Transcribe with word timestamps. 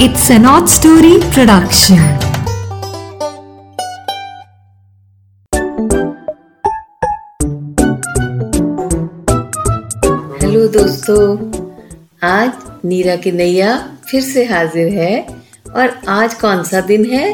It's 0.00 0.28
an 0.28 0.44
odd 0.44 0.68
story 0.68 1.20
production. 1.34 2.00
Hello 10.40 10.66
दोस्तों, 10.68 11.20
आज 12.22 12.52
नीरा 12.84 13.16
की 13.16 13.32
नैया 13.32 13.76
फिर 14.08 14.22
से 14.22 14.44
हाजिर 14.44 14.88
है 14.92 15.26
और 15.76 15.94
आज 16.08 16.34
कौन 16.34 16.62
सा 16.62 16.80
दिन 16.80 17.04
है? 17.04 17.30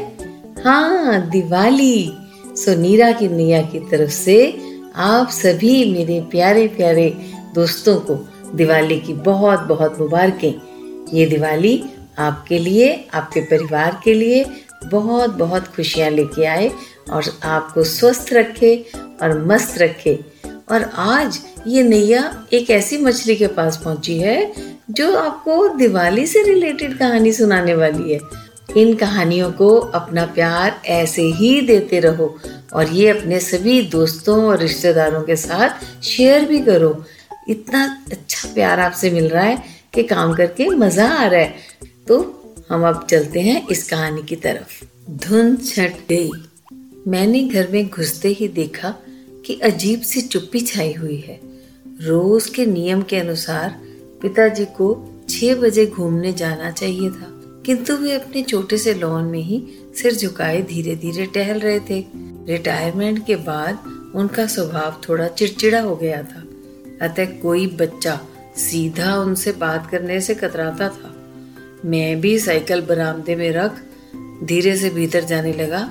हाँ 0.64 1.30
दिवाली। 1.30 2.12
सो 2.56 2.74
नीरा 2.80 3.12
की 3.12 3.28
नैया 3.28 3.62
की 3.62 3.78
तरफ़ 3.80 4.10
से 4.10 4.36
आप 4.96 5.28
सभी 5.28 5.92
मेरे 5.92 6.20
प्यारे 6.20 6.66
प्यारे 6.66 7.08
दोस्तों 7.54 7.96
को 8.00 8.14
दिवाली 8.54 9.00
की 9.00 9.12
बहुत 9.12 9.60
बहुत 9.60 10.00
मुबारकें। 10.00 10.52
ये 11.14 11.26
दिवाली 11.26 11.82
आपके 12.20 12.58
लिए, 12.58 13.08
आपके 13.14 13.40
परिवार 13.42 14.00
के 14.04 14.14
लिए 14.14 14.44
बहुत 14.84 15.30
बहुत 15.36 15.66
खुशियाँ 15.68 16.10
लेके 16.10 16.44
आए 16.46 16.70
और 17.10 17.24
आपको 17.44 17.84
स्वस्थ 17.84 18.32
रखे 18.32 18.76
और 19.22 19.38
मस्त 19.46 19.78
रखे। 19.78 20.18
और 20.70 20.82
आज 20.98 21.38
ये 21.66 21.82
नैया 21.82 22.22
एक 22.52 22.70
ऐसी 22.70 22.98
मछली 22.98 23.36
के 23.36 23.46
पास 23.46 23.80
पहुँची 23.84 24.18
है 24.18 24.52
जो 24.90 25.14
आपको 25.16 25.66
दिवाली 25.68 26.26
से 26.26 26.42
रिलेटेड 26.42 26.98
कहानी 26.98 27.32
सुनाने 27.32 27.74
वाली 27.74 28.12
है। 28.12 28.20
इन 28.76 28.94
कहानियों 28.94 29.50
को 29.52 29.68
अपना 29.94 30.24
प्यार 30.26 30.80
ऐसे 30.86 31.22
ही 31.32 31.60
देते 31.60 32.00
रहो 32.00 32.36
और 32.72 32.88
ये 32.88 33.08
अपने 33.08 33.40
सभी 33.40 33.80
दोस्तों 33.90 34.42
और 34.44 34.58
रिश्तेदारों 34.58 35.22
के 35.22 35.36
साथ 35.36 36.02
शेयर 36.04 36.44
भी 36.44 36.58
करो। 36.60 36.92
इतना 37.48 37.84
अच्छा 38.12 38.52
प्यार 38.54 38.80
आपसे 38.80 39.10
मिल 39.10 39.28
रहा 39.28 39.44
है 39.44 39.62
कि 39.94 40.02
काम 40.02 40.34
करके 40.34 40.68
मज़ा 40.68 41.08
आ 41.08 41.24
रहा 41.24 41.40
है। 41.40 41.54
तो 42.10 42.18
हम 42.70 42.86
अब 42.88 43.06
चलते 43.10 43.40
हैं 43.40 43.66
इस 43.68 43.88
कहानी 43.88 44.22
की 44.22 44.36
तरफ़। 44.36 44.84
धुन 45.10 45.56
छट 45.56 45.92
गई। 46.08 46.30
मैंने 47.08 47.42
घर 47.42 47.68
में 47.70 47.88
घुसते 47.88 48.28
ही 48.28 48.48
देखा 48.48 48.94
कि 49.46 49.54
अजीब 49.54 50.00
सी 50.00 50.20
चुप्पी 50.22 50.60
छाई 50.60 50.92
हुई 50.92 51.16
है। 51.16 51.38
रोज 52.02 52.46
के 52.46 52.66
नियम 52.66 53.02
के 53.02 53.16
अनुसार 53.16 53.78
पिताजी 54.22 54.64
को 54.64 54.88
छह 55.28 55.54
बजे 55.54 55.86
घूमने 55.86 56.32
जाना 56.32 56.70
चाहिए 56.70 57.10
था, 57.10 57.26
किंतु 57.66 57.96
वे 57.96 58.12
अपने 58.12 58.42
छोटे 58.42 58.78
से 58.78 58.94
लॉन 58.94 59.24
में 59.24 59.40
ही 59.40 59.62
सिर 59.96 60.14
झुकाए 60.14 60.62
धीरे 60.62 60.96
धीरे 60.96 61.26
टहल 61.26 61.58
रहे 61.58 61.80
थे। 61.80 62.04
रिटायरमेंट 62.48 63.24
के 63.26 63.36
बाद 63.36 64.12
उनका 64.14 64.46
स्वभाव 64.46 65.00
थोड़ा 65.08 65.28
चिड़चिड़ा 65.28 65.80
हो 65.80 65.96
गया 65.96 66.22
था, 66.22 66.44
अतः 67.02 67.38
कोई 67.40 67.66
बच्चा 67.66 68.20
सीधा 68.56 69.14
उनसे 69.16 69.52
बात 69.52 69.90
करने 69.90 70.20
से 70.20 70.34
कतराता 70.34 70.88
था। 70.88 71.09
मैं 71.84 72.20
भी 72.20 72.38
साइकिल 72.38 72.80
बरामदे 72.80 73.36
में 73.36 73.52
रख 73.52 73.72
धीरे 74.44 74.76
से 74.76 74.90
भीतर 74.90 75.24
जाने 75.24 75.52
लगा 75.52 75.90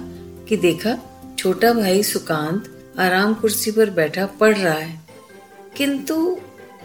कि 0.50 0.58
देखा, 0.58 0.98
छोटा 1.38 1.74
भाई 1.74 2.04
सुकांत 2.04 2.94
आराम 3.00 3.34
कुर्सी 3.34 3.72
पर 3.72 3.90
बैठा 3.90 4.26
पढ़ 4.26 4.58
रहा 4.58 4.74
है। 4.74 5.00
किंतु 5.76 6.38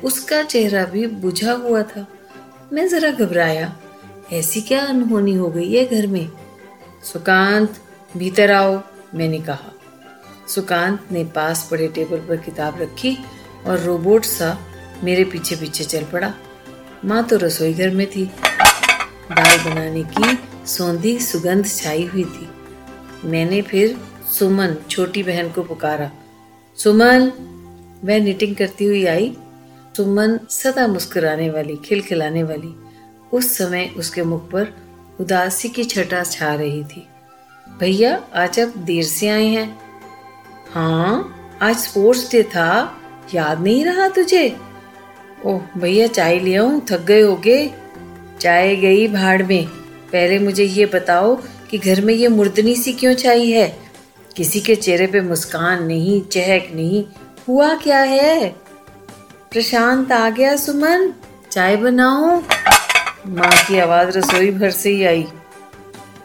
उसका 0.05 0.43
चेहरा 0.43 0.85
भी 0.85 1.07
बुझा 1.07 1.53
हुआ 1.53 1.83
था। 1.83 2.09
मैं 2.73 2.89
जरा 2.89 3.11
घबराया, 3.11 3.77
ऐसी 4.33 4.61
क्या 4.61 4.85
अनहोनी 4.87 5.35
हो 5.35 5.51
गई 5.51 5.73
है 5.73 5.87
घर 5.87 6.07
में? 6.07 6.31
सुकांत, 7.13 7.79
भीतर 8.17 8.51
आओ, 8.51 8.83
मैंने 9.15 9.41
कहा। 9.41 9.73
सुकांत 10.49 11.07
ने 11.13 11.25
पास 11.25 11.69
पड़े 11.71 11.89
टेबल 11.89 12.19
पर 12.19 12.37
किताब 12.37 12.81
रखी 12.81 13.19
और 13.67 13.79
रोबोट 13.79 14.25
सा 14.25 14.59
मेरे 15.05 15.25
पीछे 15.25 15.57
पीछे 15.57 15.85
चल 15.85 16.05
पड़ा। 16.05 16.35
माँ 17.05 17.25
तो 17.25 17.37
रसोई 17.37 17.75
घर 17.75 17.91
में 17.91 18.11
थी। 18.11 18.31
दाल 19.33 19.59
बनाने 19.59 20.03
की 20.03 20.39
सौंधी, 20.67 21.19
सुगंध 21.19 21.67
छाई 21.67 22.05
हुई 22.05 22.25
थी। 22.25 22.49
मैंने 23.25 23.63
फिर 23.63 24.01
सुमन, 24.39 24.77
छोटी 24.91 25.23
बहन 25.23 25.51
को 25.51 25.63
पुकारा। 25.63 26.11
सुमन 26.77 27.33
वह 28.05 28.19
निटिंग 28.19 28.57
करती 28.57 28.85
हुई 28.85 29.07
आई। 29.07 29.37
सुमन 29.97 30.39
सदा 30.51 30.87
मुस्कुराने 30.87 31.51
वाली, 31.51 31.77
खिलखिलाने 31.85 32.43
वाली। 32.43 32.75
उस 33.33 33.59
समय 33.59 33.91
उसके 33.97 34.23
मुख 34.23 34.51
पर 34.51 34.69
उदासी 35.21 35.69
की 35.69 35.85
छटा 35.85 36.23
छा 36.23 36.55
रही 36.55 36.85
थी। 36.85 37.07
भैया, 37.81 38.29
आज 38.35 38.61
आप 38.61 38.79
देर 38.79 39.05
से 39.05 39.29
आए 39.29 39.47
हैं। 39.47 39.79
हाँ 40.71 41.41
आज 41.63 41.77
स्पोर्ट्स 41.77 42.33
डे 42.33 42.43
था। 42.43 42.99
याद 43.35 43.61
नहीं 43.61 43.85
रहा 43.85 44.09
तुझे? 44.09 44.57
ओह, 45.47 45.61
भैया, 45.79 46.07
चाय 46.07 46.39
ले 46.39 46.57
आऊँ? 46.57 46.87
थक 46.91 47.01
गए 47.01 47.21
होगे? 47.21 47.84
चाय 48.41 48.77
गई 48.77 49.09
भाड़ 49.09 49.43
में। 49.43 49.67
पहले 50.13 50.39
मुझे 50.39 50.65
ये 50.65 50.87
बताओ 50.87 51.35
कि 51.71 51.79
घर 51.79 52.01
में 52.01 52.15
ये 52.15 52.29
मुर्दनी 52.29 52.75
सी 52.77 52.93
क्यों 52.93 53.15
छाई 53.15 53.51
है? 53.51 53.77
किसी 54.37 54.61
के 54.61 54.75
चेहरे 54.75 55.07
पे 55.07 55.21
मुस्कान 55.21 55.83
नहीं, 55.85 56.21
चहक 56.23 56.69
नहीं। 56.75 57.05
हुआ 57.49 57.75
क्या 57.75 57.99
है? 57.99 58.49
प्रशांत 59.53 60.13
आ 60.13 60.31
गया 60.31 60.57
सुमन, 60.57 61.13
चाय 61.53 61.77
बनाओ। 61.77 62.43
माँ 63.27 63.51
की 63.69 63.79
आवाज़ 63.79 64.19
रसोई 64.19 64.51
भर 64.51 64.71
से 64.71 64.91
ही 64.91 65.05
आई। 65.05 65.27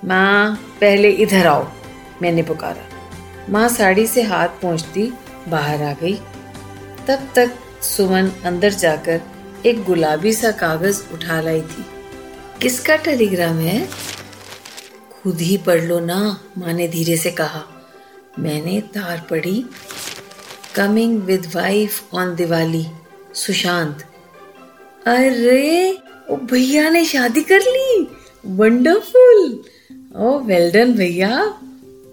माँ, 0.06 0.56
पहले 0.82 1.10
इधर 1.10 1.48
आओ, 1.48 1.72
मैंने 2.22 2.44
पुकारा। 2.44 2.88
माँ 3.50 3.68
साड़ी 3.70 4.08
से 4.08 4.22
हाथ 4.22 4.48
पहुँचती 4.48 5.12
बाहर 5.48 5.84
आ 5.84 5.94
गई। 5.94 6.14
तब 7.08 7.30
तक 7.36 7.52
सुमन 7.82 8.32
अंदर 8.46 8.74
जाकर 8.74 9.22
एक 9.66 9.84
गुलाबी 9.84 10.34
सा 10.34 10.52
कागज़ 10.52 11.02
उठा 11.14 11.42
लाई 11.42 11.62
थी। 11.62 11.86
किसका 12.62 12.96
टेलीग्राम 12.96 13.58
है? 13.58 13.90
खुद 15.24 15.42
ही 15.42 15.58
पढ़ 15.58 15.82
लो 15.82 16.00
ना 16.00 16.42
माँ 16.58 16.74
ने 16.74 16.88
धीरे 16.88 17.18
से 17.18 17.32
कहा। 17.32 17.64
मैंने 18.40 18.82
तार 18.82 19.28
पढ़ी। 19.30 19.66
Coming 20.76 21.22
with 21.22 21.52
wife 21.56 22.04
on 22.14 22.36
Diwali, 22.36 22.86
Sushant. 23.34 24.06
अरे, 25.06 25.98
ओ 26.30 26.36
भैया 26.36 26.90
ने 26.90 27.06
शादी 27.06 27.42
कर 27.42 27.60
ली? 27.60 28.08
वंडरफुल 28.46 29.60
ओ 30.16 30.40
वेल 30.40 30.72
डन 30.72 30.94
भैया। 30.94 31.60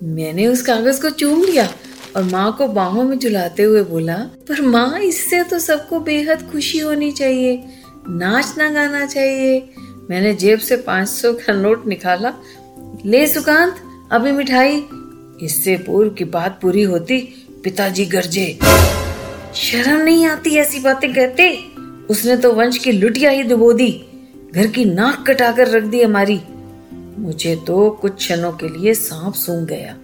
मैंने 0.02 0.46
उस 0.46 0.62
कागज़ 0.62 1.02
को 1.02 1.10
चूम 1.10 1.42
लिया 1.42 1.74
और 2.16 2.22
माँ 2.22 2.54
को 2.58 2.68
बाहों 2.68 3.04
में 3.04 3.18
झुलाते 3.18 3.62
हुए 3.62 3.82
बोला, 3.82 4.16
पर 4.16 4.62
माँ, 4.62 5.00
इससे 5.00 5.42
तो 5.42 5.58
सबको 5.58 6.00
बेहद 6.00 6.50
खुशी 6.52 6.78
होनी 6.78 7.12
चाहिए। 7.12 7.64
नाचना 8.08 8.70
गाना 8.70 9.06
चाहिए। 9.06 9.70
मैंने 10.10 10.34
जेब 10.34 10.58
से 10.58 10.76
पाँच 10.76 11.08
सौ 11.08 11.32
का 11.32 11.52
नोट 11.52 11.86
निकाला। 11.86 12.32
ले 13.04 13.26
सुकांत, 13.26 13.76
अभी 14.12 14.32
मिठाई। 14.32 14.84
इससे 15.42 15.76
पूर्व 15.76 16.10
की 16.10 16.24
बात 16.24 16.58
पूरी 16.62 16.82
होती, 16.82 17.46
पिताजी 17.64 18.06
गरजे। 18.06 18.58
शर्म 19.54 19.96
नहीं 19.96 20.26
आती 20.26 20.56
ऐसी 20.56 20.80
बातें 20.80 21.14
कहते। 21.14 21.58
उसने 22.10 22.36
तो 22.36 22.52
वंश 22.52 22.78
की 22.78 22.92
लुटिया 22.92 23.30
ही 23.30 23.42
डुबो 23.42 23.72
दी, 23.72 24.06
घर 24.54 24.66
की 24.66 24.84
नाक 24.84 25.30
कटाकर 25.30 25.68
रख 25.68 25.82
दी 25.82 26.02
हमारी। 26.02 26.40
मुझे 27.18 27.56
तो 27.56 27.90
कुछ 27.90 28.14
क्षणों 28.14 28.52
के 28.52 28.68
लिए 28.68 28.94
सांप 28.94 29.34
सूंघ 29.34 29.68
गया। 29.68 29.96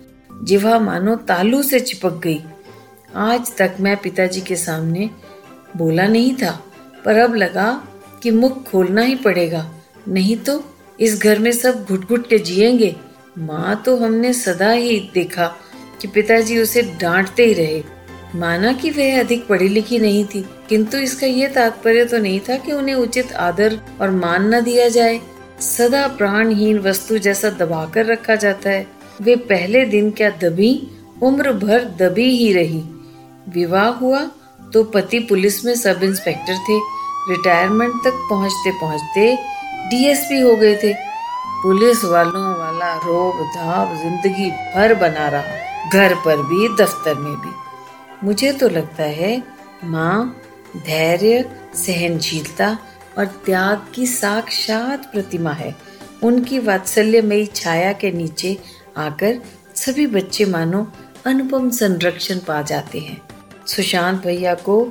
जिवा 0.45 0.79
मानो 0.79 1.17
तालू 1.17 1.63
से 1.63 1.81
चिपक 1.81 2.21
गई। 2.25 2.43
आज 3.17 3.57
तक 3.57 3.77
मैं 3.81 3.97
पिताजी 3.97 4.41
के 4.41 4.57
सामने 4.57 5.11
बोला 5.77 6.07
नहीं 6.07 6.35
था, 6.35 6.65
पर 7.05 7.19
अब 7.19 7.35
लगा 7.35 7.89
कि 8.23 8.31
मुख 8.31 8.71
खोलना 8.71 9.03
ही 9.03 9.15
पड़ेगा। 9.15 9.75
नहीं 10.09 10.37
तो 10.37 10.63
इस 11.01 11.23
घर 11.23 11.39
में 11.39 11.51
सब 11.53 11.85
घुट 11.85 12.09
घुट 12.09 12.29
के 12.29 12.39
जिएँगे। 12.39 12.95
माँ 13.39 13.83
तो 13.87 13.97
हमने 13.97 14.33
सदा 14.33 14.71
ही 14.71 14.99
देखा 15.15 15.47
कि 16.01 16.09
पिताजी 16.09 16.59
उसे 16.59 16.83
डांटते 17.01 17.45
ही 17.45 17.53
रहे। 17.53 17.83
माना 18.35 18.73
कि 18.73 18.91
वह 18.91 19.19
अधिक 19.21 19.47
पढ़ी 19.47 19.69
लिखी 19.69 19.99
नहीं 19.99 20.25
थी, 20.25 20.45
किंतु 20.69 20.99
इसका 20.99 21.27
यह 21.27 21.49
तात्पर्य 21.49 22.05
तो 22.05 22.19
नहीं 22.19 22.41
था 22.41 22.57
कि 22.57 22.73
उन्हें 22.73 22.95
उचित 22.95 23.33
आदर 23.33 23.79
और 24.01 24.11
मान 24.11 24.55
न 24.55 24.61
दिया 24.61 24.89
जाए। 24.89 25.21
सदा 25.61 26.07
प्राणहीन 26.09 26.79
वस्तु 26.79 27.19
जैसा 27.19 27.51
दबाकर 27.51 28.07
रखा 28.07 28.35
जाता 28.35 28.71
है। 28.71 28.87
वे 29.23 29.37
पहले 29.37 29.85
दिन 29.85 30.11
क्या 30.11 30.31
दबी, 30.43 30.89
उम्र 31.23 31.53
भर 31.53 31.85
दबी 31.99 32.29
ही 32.37 32.53
रही। 32.53 32.83
विवाह 33.49 33.89
हुआ 33.89 34.21
तो 34.73 34.83
पति 34.85 35.19
पुलिस 35.19 35.65
में 35.65 35.75
सब 35.75 36.03
इंस्पेक्टर 36.03 36.55
थे। 36.59 36.79
रिटायरमेंट 37.31 37.95
तक 38.05 38.27
पहुँचते 38.31 38.71
पहुँचते 38.71 39.52
डीएसपी 39.91 40.41
हो 40.41 40.55
गए 40.57 40.75
थे। 40.77 40.93
पुलिस 41.63 42.05
वालों 42.05 42.47
वाला 42.59 42.93
रोब 42.99 43.43
धाब 43.57 43.97
ज़िंदगी 43.97 44.51
भर 44.75 44.95
बना 44.95 45.29
रहा, 45.29 45.91
घर 45.91 46.15
पर 46.17 46.43
भी, 46.43 46.69
दफ्तर 46.77 47.15
में 47.15 47.35
भी। 47.37 47.51
मुझे 48.25 48.53
तो 48.53 48.69
लगता 48.69 49.05
है 49.13 49.37
माँ 49.85 50.43
धैर्य, 50.77 51.45
सहनशीलता 51.77 52.77
और 53.19 53.27
त्याग 53.47 53.87
की 53.95 54.07
साक्षात 54.07 55.11
प्रतिमा 55.13 55.53
है। 55.53 55.75
उनकी 56.23 56.59
वात्सल्यमयी 56.59 57.47
छाया 57.47 57.93
के 57.93 58.11
नीचे 58.13 58.57
आकर 58.99 59.41
सभी 59.77 60.07
बच्चे 60.07 60.45
मानो 60.45 60.87
अनुपम 61.27 61.71
संरक्षण 61.71 62.39
पा 62.39 62.61
जाते 62.63 62.99
हैं। 62.99 63.21
सुशांत 63.67 64.23
भैया 64.23 64.55
को 64.61 64.83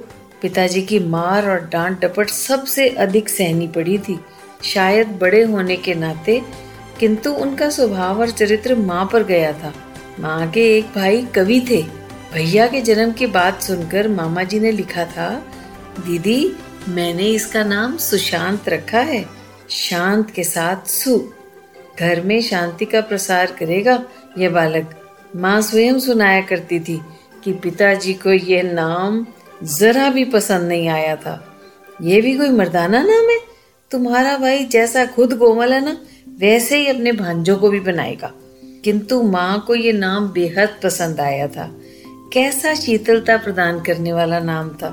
पिताजी 0.42 0.82
की 0.82 1.00
मार 1.08 1.50
और 1.50 1.60
डांट 1.68 2.00
डपट 2.02 2.30
सबसे 2.30 2.88
अधिक 3.00 3.30
सहनी 3.30 3.68
पड़ी 3.68 3.98
थी। 3.98 4.20
शायद 4.64 5.08
बड़े 5.08 5.44
होने 5.44 5.76
के 5.76 5.96
नाते, 5.96 6.42
किंतु 7.00 7.32
उनका 7.32 7.70
स्वभाव 7.70 8.20
और 8.20 8.30
चरित्र 8.30 8.76
माँ 8.76 9.10
पर 9.14 9.24
गया 9.24 9.54
था। 9.54 9.74
माँ 10.20 10.52
के 10.52 10.78
एक 10.78 10.86
भाई 10.96 11.26
कवि 11.26 11.66
थे। 11.70 11.82
भैया 12.34 12.68
के 12.68 12.82
जन्म 12.82 13.12
की 13.12 13.26
बात 13.26 13.62
सुनकर 13.62 14.08
मामा 14.08 14.44
जी 14.44 14.60
ने 14.60 14.72
लिखा 14.72 15.06
था, 15.06 15.30
दीदी, 16.00 16.54
मैंने 16.90 17.24
इसका 17.24 17.64
नाम 17.64 17.98
सुशांत 17.98 18.70
रखा 18.70 19.00
है। 19.00 19.26
शांत 19.70 20.32
के 20.32 20.44
साथ 20.44 20.88
सु। 20.88 21.30
घर 22.00 22.22
में 22.22 22.42
शांति 22.42 22.86
का 22.86 23.02
प्रसार 23.02 23.52
करेगा 23.52 24.04
यह 24.38 24.50
बालक। 24.50 24.96
माँ 25.36 25.62
स्वयं 25.62 26.00
सुनाया 26.00 26.42
करती 26.42 26.80
थी 26.80 27.02
कि 27.44 27.54
पिताजी 27.54 28.14
को 28.14 28.32
यह 28.32 28.64
नाम 28.64 29.26
जरा 29.64 30.10
भी 30.10 30.26
पसंद 30.26 30.68
नहीं 30.68 30.88
आया 30.88 31.16
था। 31.16 31.58
यह 32.02 32.22
भी 32.22 32.38
कोई 32.38 32.50
मर्दाना 32.50 33.02
नाम 33.02 33.30
है? 33.30 33.51
तुम्हारा 33.92 34.38
भाई 34.38 34.66
जैसा 34.66 35.06
खुद 35.06 35.36
कोमल 35.36 35.74
है 35.74 35.86
ना, 35.86 35.98
वैसे 36.40 36.78
ही 36.78 36.88
अपने 36.88 37.12
भांजों 37.12 37.58
को 37.58 37.70
भी 37.70 37.80
बनाएगा। 37.80 38.34
किंतु 38.84 39.24
माँ 39.24 39.64
को 39.68 39.76
ये 39.76 39.92
नाम 39.94 40.28
बेहद 40.28 40.70
पसंद 40.84 41.20
आया 41.20 41.48
था। 41.48 41.76
कैसा 42.34 42.74
शीतलता 42.74 43.38
प्रदान 43.38 43.80
करने 43.80 44.14
वाला 44.14 44.40
नाम 44.40 44.70
था। 44.70 44.90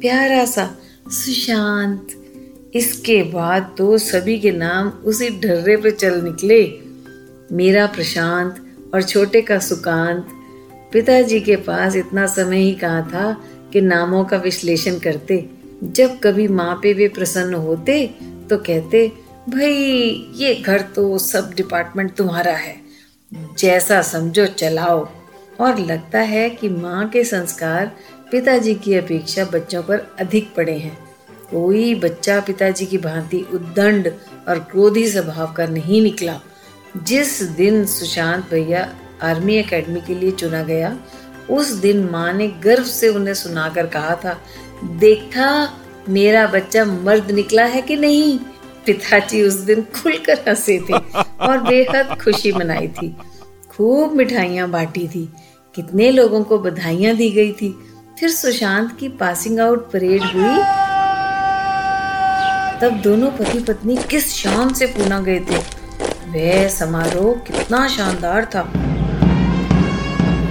प्यारा 0.00 0.44
सा, 0.44 0.78
सुशांत। 1.08 2.06
इसके 2.74 3.22
बाद 3.22 3.74
तो 3.78 3.98
सभी 3.98 4.38
के 4.38 4.50
नाम 4.50 4.88
उसी 4.88 5.30
ढर्रे 5.30 5.76
पे 5.76 5.90
चल 5.90 6.20
निकले। 6.20 6.72
मेरा 7.52 7.86
प्रशांत 7.86 8.56
और 8.94 9.02
छोटे 9.02 9.40
का 9.40 9.58
सुकांत। 9.58 10.26
पिताजी 10.92 11.40
के 11.40 11.56
पास 11.56 11.96
इतना 11.96 12.26
समय 12.26 12.58
ही 12.58 12.72
कहा 12.72 13.00
था 13.00 13.44
कि 13.72 13.80
नामों 13.80 14.24
का 14.24 14.36
विश्लेषण 14.36 14.98
करते। 14.98 15.50
जब 15.84 16.18
कभी 16.18 16.48
माँ 16.48 16.80
पे 16.82 16.92
वे 16.92 17.08
प्रसन्न 17.08 17.54
होते 17.54 18.14
तो 18.52 18.58
कहते, 18.58 19.12
भाई, 19.48 19.72
ये 20.34 20.54
घर 20.54 20.80
तो 20.80 21.18
सब 21.18 21.52
डिपार्टमेंट 21.54 22.14
तुम्हारा 22.14 22.52
है। 22.52 22.76
जैसा 23.58 24.02
समझो 24.02 24.46
चलाओ। 24.46 25.08
और 25.60 25.78
लगता 25.78 26.18
है 26.18 26.50
कि 26.50 26.68
माँ 26.68 27.08
के 27.08 27.24
संस्कार 27.24 27.96
पिताजी 28.32 28.74
की 28.74 28.94
अपेक्षा 28.94 29.44
बच्चों 29.44 29.82
पर 29.82 30.16
अधिक 30.20 30.54
पड़े 30.54 30.78
हैं। 30.78 30.98
कोई 31.50 31.94
बच्चा 31.94 32.40
पिताजी 32.40 32.86
की 32.86 32.98
भांति 32.98 33.46
उद्दंड 33.54 34.12
और 34.48 34.58
क्रोधी 34.58 35.08
स्वभाव 35.08 35.52
का 35.52 35.66
नहीं 35.66 36.02
निकला। 36.02 36.40
जिस 37.02 37.42
दिन 37.42 37.86
सुशांत 37.86 38.48
भैया 38.50 38.94
आर्मी 39.22 39.54
एकेडमी 39.54 40.00
के 40.00 40.14
लिए 40.14 40.30
चुना 40.30 40.62
गया, 40.62 40.98
उस 41.50 41.70
दिन 41.70 42.04
माँ 42.04 42.32
ने 42.32 42.48
गर्व 42.48 42.84
से 42.84 43.08
उन्हें 43.08 43.34
सुनाकर 43.34 43.86
कहा 43.86 44.16
था, 44.16 44.42
देखा 44.84 45.78
मेरा 46.08 46.46
बच्चा 46.46 46.84
मर्द 46.84 47.30
निकला 47.30 47.64
है 47.64 47.82
कि 47.82 47.96
नहीं? 47.96 48.38
पिताजी 48.86 49.42
उस 49.42 49.54
दिन 49.54 49.80
खुलकर 49.80 50.44
हंसे 50.48 50.78
थे 50.78 50.94
और 51.40 51.58
बेहद 51.58 52.18
खुशी 52.24 52.52
मनाई 52.52 52.88
थी। 52.88 53.16
खूब 53.70 54.12
मिठाइयाँ 54.12 54.70
बांटी 54.70 55.08
थी। 55.08 55.32
कितने 55.74 56.10
लोगों 56.10 56.44
को 56.44 56.58
बधाइयाँ 56.58 57.16
दी 57.16 57.30
गई 57.30 57.52
थी। 57.52 57.78
फिर 58.20 58.30
सुशांत 58.30 58.96
की 59.00 59.08
पासिंग 59.08 59.60
आउट 59.60 59.90
परेड 59.92 60.22
हुई। 60.22 60.62
तब 62.80 63.00
दोनों 63.04 63.30
पति 63.30 63.58
पत्नी 63.58 63.96
किस 63.96 64.34
शान 64.34 64.72
से 64.72 64.86
पूना 64.86 65.20
गए 65.20 65.40
थे? 65.40 65.56
वह 66.28 66.68
समारोह 66.68 67.34
कितना 67.34 67.88
शानदार 67.88 68.44
था। 68.44 68.72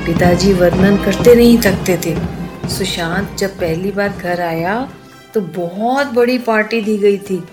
पिताजी 0.06 0.53
वर्णन 0.53 0.98
करते 0.98 1.36
नहीं 1.36 1.57
थकते 1.57 2.00
थे। 2.06 2.42
सुशांत 2.69 3.36
जब 3.38 3.50
पहली 3.50 3.92
बार 3.92 4.09
घर 4.09 4.42
आया 4.42 4.94
तो 5.33 5.42
बहुत 5.42 6.07
बड़ी 6.07 6.38
पार्टी 6.38 6.81
दी 6.81 6.98
गई 6.98 7.18
थी। 7.18 7.44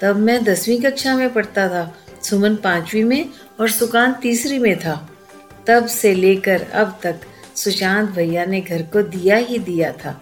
तब 0.00 0.16
मैं 0.16 0.42
दसवीं 0.44 0.80
कक्षा 0.80 1.16
में 1.16 1.32
पढ़ता 1.32 1.68
था, 1.68 1.94
सुमन 2.22 2.56
पांचवी 2.56 3.02
में 3.04 3.30
और 3.60 3.70
सुकांत 3.70 4.18
तीसरी 4.22 4.58
में 4.58 4.76
था। 4.80 4.94
तब 5.66 5.86
से 5.86 6.14
लेकर 6.14 6.62
अब 6.62 6.98
तक 7.02 7.20
सुशांत 7.56 8.10
भैया 8.10 8.44
ने 8.44 8.60
घर 8.60 8.82
को 8.82 9.02
दिया 9.02 9.36
ही 9.36 9.58
दिया 9.58 9.92
था। 9.92 10.20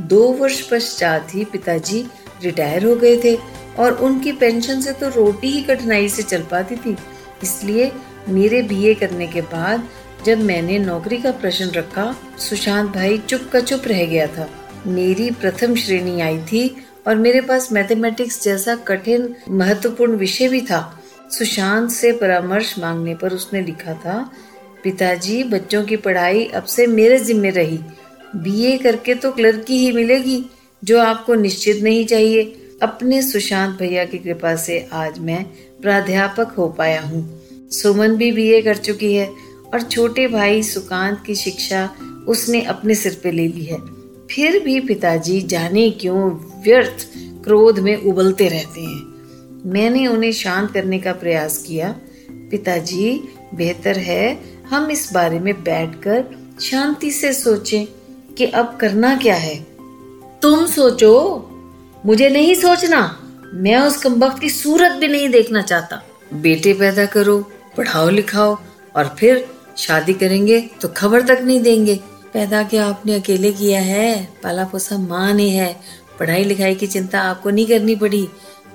दो 0.00 0.22
वर्ष 0.32 0.60
पश्चात 0.60 1.34
ही 1.34 1.44
पिताजी 1.44 2.06
रिटायर 2.42 2.84
हो 2.84 2.94
गए 2.96 3.16
थे 3.16 3.34
और 3.78 3.92
उनकी 3.92 4.32
पेंशन 4.32 4.80
से 4.80 4.92
तो 4.92 5.08
रोटी 5.08 5.48
ही 5.48 5.62
कठिनाई 5.62 6.08
से 6.08 6.22
चल 6.22 6.42
पाती 6.42 6.76
थी। 6.76 6.96
इसलिए 7.42 7.92
मेरे 8.28 8.62
बीए 8.62 8.94
करने 8.94 9.26
के 9.26 9.40
बाद 9.40 9.88
जब 10.26 10.38
मैंने 10.38 10.78
नौकरी 10.78 11.16
का 11.16 11.30
प्रश्न 11.32 11.70
रखा, 11.70 12.14
सुशांत 12.38 12.90
भाई 12.90 13.18
चुप 13.18 13.48
का 13.52 13.60
चुप 13.60 13.82
रह 13.86 14.04
गया 14.06 14.26
था। 14.26 14.48
मेरी 14.86 15.30
प्रथम 15.30 15.74
श्रेणी 15.74 16.20
आई 16.20 16.38
थी 16.42 16.68
और 17.06 17.16
मेरे 17.16 17.40
पास 17.40 17.70
मैथमेटिक्स 17.72 18.42
जैसा 18.44 18.74
कठिन, 18.76 19.34
महत्वपूर्ण 19.50 20.16
विषय 20.16 20.48
भी 20.48 20.60
था। 20.60 20.80
सुशांत 21.30 21.90
से 21.90 22.12
परामर्श 22.12 22.78
मांगने 22.78 23.14
पर 23.14 23.32
उसने 23.32 23.62
लिखा 23.62 23.94
था, 23.94 24.30
पिताजी, 24.84 25.42
बच्चों 25.44 25.84
की 25.84 25.96
पढ़ाई 25.96 26.44
अब 26.44 26.64
से 26.64 26.86
मेरे 26.86 27.18
जिम्मे 27.18 27.50
रही। 27.50 27.78
बीए 28.36 28.76
करके 28.78 29.14
तो 29.14 29.30
क्लर्की 29.32 29.78
ही 29.78 29.92
मिलेगी, 29.92 30.44
जो 30.82 30.98
आपको 31.00 31.34
निश्चित 31.34 31.82
नहीं 31.82 32.04
चाहिए। 32.06 32.42
अपने 32.82 33.20
सुशांत 33.22 33.78
भैया 33.78 34.04
की 34.04 34.18
कृपा 34.18 34.54
से 34.56 34.78
आज 34.92 35.18
मैं 35.18 35.44
प्राध्यापक 35.82 36.54
हो 36.58 36.68
पाया 36.68 37.00
हूँ। 37.02 37.68
सुमन 37.72 38.16
भी 38.16 38.32
बीए 38.32 38.60
कर 38.62 38.76
चुकी 38.76 39.14
है 39.14 39.26
और 39.74 39.82
छोटे 39.82 40.26
भाई 40.28 40.62
सुकांत 40.62 41.22
की 41.26 41.34
शिक्षा 41.34 41.88
उसने 42.28 42.62
अपने 42.62 42.94
सिर 42.94 43.20
पे 43.22 43.30
ले 43.30 43.46
ली 43.48 43.64
है। 43.64 43.78
फिर 44.30 44.62
भी 44.62 44.80
पिताजी 44.80 45.40
जाने 45.42 45.90
क्यों 45.90 46.30
व्यर्थ 46.64 47.08
क्रोध 47.44 47.78
में 47.78 47.96
उबलते 47.96 48.48
रहते 48.48 48.80
हैं। 48.80 49.00
मैंने 49.70 50.06
उन्हें 50.06 50.32
शांत 50.32 50.72
करने 50.74 50.98
का 50.98 51.12
प्रयास 51.12 51.58
किया। 51.58 51.96
पिताजी, 52.30 53.28
बेहतर 53.54 53.98
है, 53.98 54.40
हम 54.68 54.90
इस 54.90 55.10
बारे 55.12 55.38
में 55.38 55.62
बैठकर 55.62 56.24
शांति 56.60 57.10
से 57.10 57.32
सोचें 57.32 57.86
कि 58.34 58.46
अब 58.46 58.78
करना 58.80 59.16
क्या 59.16 59.34
है। 59.34 59.66
तुम 60.42 60.66
सोचो। 60.66 61.46
मुझे 62.06 62.28
नहीं 62.28 62.54
सोचना। 62.54 63.20
मैं 63.54 63.76
उस 63.76 63.96
कमबख्त 63.96 64.40
की 64.40 64.50
सूरत 64.50 64.92
भी 64.92 65.08
नहीं 65.08 65.28
देखना 65.28 65.62
चाहता। 65.62 66.02
बेटे 66.34 66.72
पैदा 66.72 67.06
करो, 67.06 67.50
पढ़ाओ 67.76 68.08
लिखाओ 68.10 68.58
और 68.96 69.16
फिर 69.18 69.46
शादी 69.76 70.12
करेंगे 70.12 70.70
तो 70.82 70.88
खबर 70.88 71.22
तक 71.22 71.38
नहीं 71.42 71.60
देंगे। 71.60 72.00
पैदा 72.34 72.62
क्या, 72.62 72.86
आपने 72.86 73.14
अकेले 73.14 73.52
किया 73.52 73.80
है? 73.80 74.28
पाला 74.42 74.64
पोसा 74.64 74.98
माँ 74.98 75.32
ने 75.32 75.48
है। 75.48 75.80
पढ़ाई 76.20 76.44
लिखाई 76.44 76.74
की 76.74 76.86
चिंता 76.86 77.20
आपको 77.20 77.50
नहीं 77.50 77.66
करनी 77.66 77.96
पड़ी? 77.96 78.28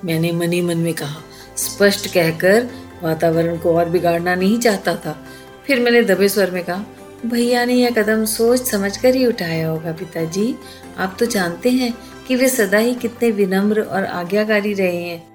मैंने 0.04 0.32
मन 0.32 0.52
ही 0.52 0.60
मन 0.60 0.78
में 0.78 0.94
कहा। 0.94 1.22
स्पष्ट 1.56 2.06
कहकर 2.14 2.68
वातावरण 3.02 3.56
को 3.58 3.76
और 3.76 3.88
बिगाड़ना 3.88 4.34
नहीं 4.34 4.58
चाहता 4.58 4.94
था। 4.96 5.26
फिर 5.66 5.80
मैंने 5.80 6.02
दबे 6.02 6.28
स्वर 6.28 6.50
में 6.50 6.64
कहा, 6.64 6.84
भैया 7.26 7.64
ने 7.64 7.74
यह 7.74 7.90
कदम 7.90 8.24
सोच 8.24 8.60
समझ 8.60 8.96
कर 8.96 9.14
ही 9.14 9.26
उठाया 9.26 9.68
होगा 9.68 9.92
पिताजी। 9.92 10.54
आप 10.98 11.16
तो 11.20 11.26
जानते 11.26 11.70
हैं 11.70 11.92
कि 12.28 12.36
वे 12.36 12.48
सदा 12.48 12.78
ही 12.78 12.94
कितने 12.94 13.30
विनम्र 13.30 13.80
और 13.80 14.04
आज्ञाकारी 14.04 14.72
रहे 14.74 15.02
हैं। 15.02 15.26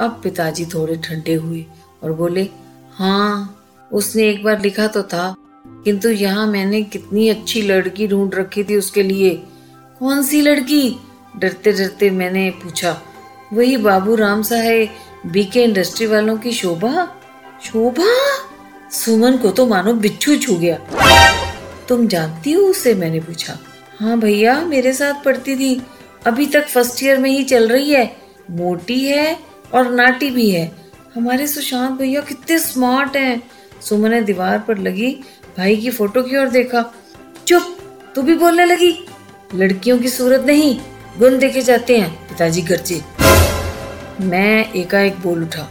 अब 0.00 0.20
पिताजी 0.22 0.66
थोड़े 0.66 0.96
ठंडे 0.96 1.34
हुए 1.34 1.64
और 2.02 2.12
बोले 2.12 2.48
हाँ 2.92 3.62
उसने 3.92 4.28
एक 4.28 4.44
बार 4.44 4.60
लिखा 4.60 4.86
तो 4.86 5.02
था। 5.02 5.34
किंतु 5.86 6.08
यहाँ 6.08 6.46
मैंने 6.46 6.82
कितनी 6.82 7.28
अच्छी 7.28 7.62
लड़की 7.62 8.08
ढूंढ 8.08 8.34
रखी 8.34 8.64
थी 8.64 8.76
उसके 8.76 9.02
लिए। 9.02 9.30
कौन 9.98 10.22
सी 10.22 10.40
लड़की? 10.40 10.96
डरते 11.36 11.72
डरते 11.72 12.10
मैंने 12.10 12.50
पूछा। 12.50 13.02
वही 13.52 13.76
बाबू 13.76 14.14
राम 14.14 14.42
साहेब, 14.42 14.88
बीके 15.26 15.64
इंडस्ट्री 15.64 16.06
वालों 16.06 16.36
की 16.36 16.52
शोभा? 16.52 17.22
शोभा? 17.64 18.06
सुमन 18.90 19.36
को 19.36 19.50
तो 19.50 19.66
मानो 19.66 19.94
बिच्छू 19.94 20.36
छू 20.36 20.54
गया। 20.54 20.78
तुम 21.88 22.06
जानती 22.06 22.52
हो 22.52 22.62
उसे? 22.62 22.94
मैंने 22.94 23.20
पूछा। 23.20 23.58
हाँ 24.00 24.20
भैया, 24.20 24.60
मेरे 24.60 24.92
साथ 24.92 25.24
पढ़ती 25.24 25.56
थी। 25.56 25.82
अभी 26.26 26.46
तक 26.46 26.66
फ़र्स्ट 26.66 27.04
ईयर 27.04 27.18
में 27.18 27.30
ही 27.30 27.44
चल 27.44 27.68
रही 27.68 27.90
है। 27.90 28.16
मोटी 28.50 29.04
है 29.04 29.38
और 29.74 29.90
नाटी 29.90 30.30
भी 30.30 30.50
है। 30.50 30.76
हमारे 31.14 31.46
सुशांत 31.46 31.98
भैया 31.98 32.20
कितने 32.20 32.58
स्मार्ट 32.58 33.16
हैं। 33.16 33.42
सुमन 33.82 34.10
ने 34.10 34.20
दीवार 34.20 34.58
पर 34.58 34.78
लगी 34.78 35.20
भाई 35.58 35.76
की 35.76 35.90
फ़ोटो 35.90 36.22
की 36.22 36.36
ओर 36.36 36.48
देखा। 36.48 36.84
चुप, 37.46 37.76
तू 38.14 38.22
भी 38.22 38.34
बोलने 38.34 38.64
लगी। 38.64 38.92
लड़कियों 39.54 39.98
की 39.98 40.08
सूरत 40.08 40.44
नहीं, 40.46 40.78
गुण 41.18 41.38
देखे 41.38 41.60
जाते 41.62 41.96
हैं, 41.98 42.10
पिताजी 42.28 42.62
गर्जे 42.62 43.00
मैं 44.22 44.72
एकाएक 44.72 45.20
बोल 45.20 45.42
उठा, 45.42 45.62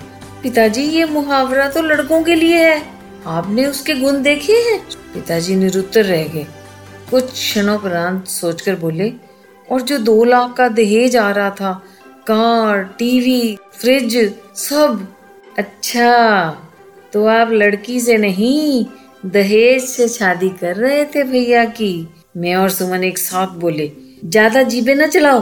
पिताजी, 0.44 0.84
ये 0.84 1.06
मुहावरा 1.06 1.68
तो 1.70 1.82
लड़कों 1.82 2.22
के 2.24 2.36
लिए 2.36 2.64
है। 2.64 2.82
आपने 3.28 3.66
उसके 3.66 3.94
गुण 3.94 4.22
देखे 4.22 4.54
हैं? 4.62 4.80
पिताजी 5.14 5.56
निरुत्तर 5.56 6.06
रह 6.06 6.24
गए। 6.26 6.46
कुछ 7.12 7.32
क्षणों 7.32 7.78
उपरांत 7.78 8.28
सोचकर 8.28 8.76
बोले, 8.76 9.12
और 9.70 9.82
जो 9.82 9.98
दो 10.00 10.24
लाख 10.24 10.54
का 10.54 10.68
दहेज 10.70 11.16
आ 11.18 11.30
रहा 11.32 11.50
था, 11.52 11.74
कार, 12.28 12.84
टीवी, 13.00 13.58
फ्रिज, 13.74 14.18
सब। 14.58 15.08
अच्छा 15.58 16.50
तो 17.14 17.26
आप 17.28 17.52
लड़की 17.52 18.00
से 18.00 18.18
नहीं 18.18 18.86
दहेज 19.26 19.84
से 19.84 20.08
शादी 20.08 20.50
कर 20.50 20.76
रहे 20.76 21.04
थे 21.06 21.24
भैया 21.24 21.64
की। 21.66 22.08
मैं 22.38 22.56
और 22.56 22.70
सुमन 22.70 23.04
एक 23.04 23.18
साथ 23.18 23.56
बोले, 23.60 23.92
ज़्यादा 24.26 24.64
जीबे 24.64 24.96
न 24.96 25.08
चलाओ। 25.08 25.40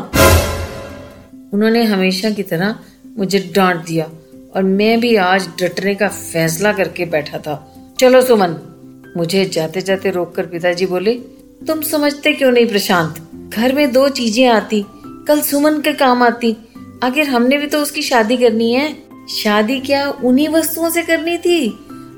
उन्होंने 1.53 1.83
हमेशा 1.83 2.29
की 2.29 2.43
तरह 2.43 2.75
मुझे 3.17 3.39
डांट 3.55 3.85
दिया 3.85 4.05
और 4.55 4.63
मैं 4.63 4.99
भी 4.99 5.15
आज 5.15 5.47
डटने 5.61 5.95
का 5.95 6.07
फैसला 6.07 6.73
करके 6.73 7.05
बैठा 7.05 7.37
था। 7.37 7.55
चलो 7.99 8.21
सुमन, 8.21 8.55
मुझे 9.17 9.45
जाते 9.45 9.81
जाते 9.81 10.11
रोककर 10.11 10.45
पिताजी 10.45 10.85
बोले, 10.85 11.13
तुम 11.67 11.81
समझते 11.81 12.33
क्यों 12.33 12.51
नहीं 12.51 12.67
प्रशांत? 12.67 13.21
घर 13.55 13.73
में 13.73 13.91
दो 13.91 14.07
चीज़ें 14.09 14.45
आती, 14.47 14.85
कल 15.27 15.41
सुमन 15.41 15.81
के 15.81 15.93
काम 15.93 16.23
आती। 16.23 16.55
आखिर 17.03 17.29
हमने 17.29 17.57
भी 17.57 17.67
तो 17.67 17.81
उसकी 17.81 18.01
शादी 18.01 18.37
करनी 18.37 18.73
है। 18.73 18.91
शादी 19.29 19.79
क्या 19.79 20.09
उन्हीं 20.09 20.49
वस्तुओं 20.49 20.89
से 20.89 21.01
करनी 21.01 21.37
थी? 21.37 21.59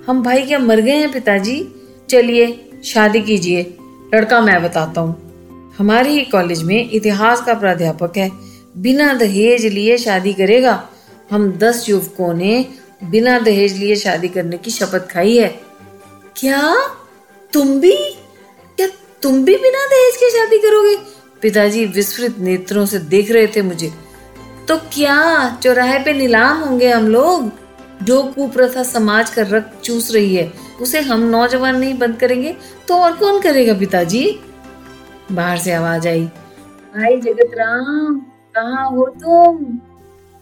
हम 0.08 0.24
भाई 0.24 0.42
क्या 0.42 0.60
मर 0.60 0.82
गए 0.82 0.92
हैं 0.92 1.12
पिताजी? 1.12 1.68
चलिए, 2.10 2.70
शादी 2.86 3.22
कीजिए। 3.22 3.78
लड़का 4.16 4.42
मैं 4.42 4.64
बताता 4.64 5.02
हूँ। 5.02 5.26
हमारे 5.78 6.10
ही 6.10 6.22
कॉलेज 6.22 6.64
में 6.64 6.92
इतिहास 6.92 7.42
का 7.42 7.54
प्राध्यापक 7.54 8.14
है। 8.18 8.32
बिना 8.78 9.14
दहेज 9.14 9.66
लिए 9.66 9.98
शादी 9.98 10.34
करेगा। 10.34 10.90
हम 11.32 11.52
दस 11.52 11.90
युवकों 11.90 12.34
ने 12.34 12.66
बिना 13.04 13.40
दहेज 13.40 13.78
लिए 13.78 13.96
शादी 13.96 14.28
करने 14.28 14.58
की 14.58 14.72
शपथ 14.72 15.12
खाई 15.12 15.38
है। 15.38 15.60
क्या? 16.38 16.90
तुम 17.54 17.80
भी? 17.80 17.96
क्या 18.78 18.88
तुम 19.22 19.44
भी 19.44 19.56
बिना 19.56 19.86
दहेज 19.86 20.16
के 20.16 20.30
शादी 20.30 20.58
करोगे? 20.58 20.98
पिताजी 21.42 21.86
विस्तृत 21.86 22.36
नेत्रों 22.40 22.86
से 22.86 23.00
देख 23.00 23.32
रहे 23.32 23.48
थे 23.48 23.62
मुझे। 23.62 23.92
तो 24.68 24.78
क्या 24.78 25.50
चौराहे 25.64 26.00
पे 26.00 26.14
नीलाम 26.14 26.58
होंगे 26.58 26.90
हम 26.90 27.08
लोग? 27.08 27.65
जो 28.04 28.22
कुप्रथा 28.26 28.84
समाज 28.84 29.30
का 29.30 29.42
रक्त 29.48 29.82
चूस 29.84 30.12
रही 30.14 30.36
है 30.36 30.52
उसे 30.82 31.00
हम 31.02 31.22
नौजवान 31.26 31.80
नहीं 31.80 31.98
बंद 31.98 32.18
करेंगे 32.18 32.56
तो 32.88 32.96
और 32.96 33.14
कौन 33.14 33.40
करेगा 33.42 33.74
पिताजी? 33.74 34.40
बाहर 35.32 35.58
से 35.58 35.72
आवाज़ 35.74 36.08
आई। 36.08 36.24
भाई 36.96 37.20
जगत 37.22 37.52
राम 37.58 38.20
कहा 38.56 38.84
हो 38.86 39.06
तुम? 39.16 39.80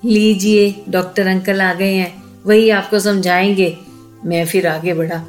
लीजिए 0.04 0.84
डॉक्टर 0.90 1.28
अंकल 1.28 1.62
आ 1.62 1.74
गए 1.74 1.94
हैं 1.94 2.24
वही 2.46 2.70
आपको 2.72 3.00
समझाएँगे। 3.00 3.78
मैं 4.26 4.46
फिर 4.46 4.68
आगे 4.68 4.94
बढ़ा। 4.94 5.22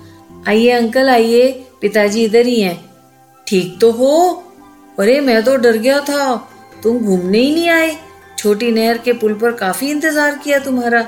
आइए 0.48 0.70
अंकल 0.70 1.08
आइए 1.10 1.50
पिताजी 1.80 2.24
इधर 2.24 2.46
ही 2.46 2.60
हैं। 2.60 2.78
ठीक 3.46 3.78
तो 3.80 3.90
हो? 3.90 4.42
अरे 4.98 5.20
मैं 5.20 5.42
तो 5.44 5.56
डर 5.56 5.76
गया 5.76 6.00
था। 6.00 6.34
तुम 6.82 6.98
घूमने 6.98 7.38
ही 7.38 7.54
नहीं 7.54 7.68
आए। 7.68 7.96
छोटी 8.38 8.70
नहर 8.72 8.98
के 8.98 9.12
पुल 9.12 9.34
पर 9.34 9.52
काफ़ी 9.52 9.90
इंतज़ार 9.90 10.38
किया 10.38 10.58
तुम्हारा। 10.58 11.06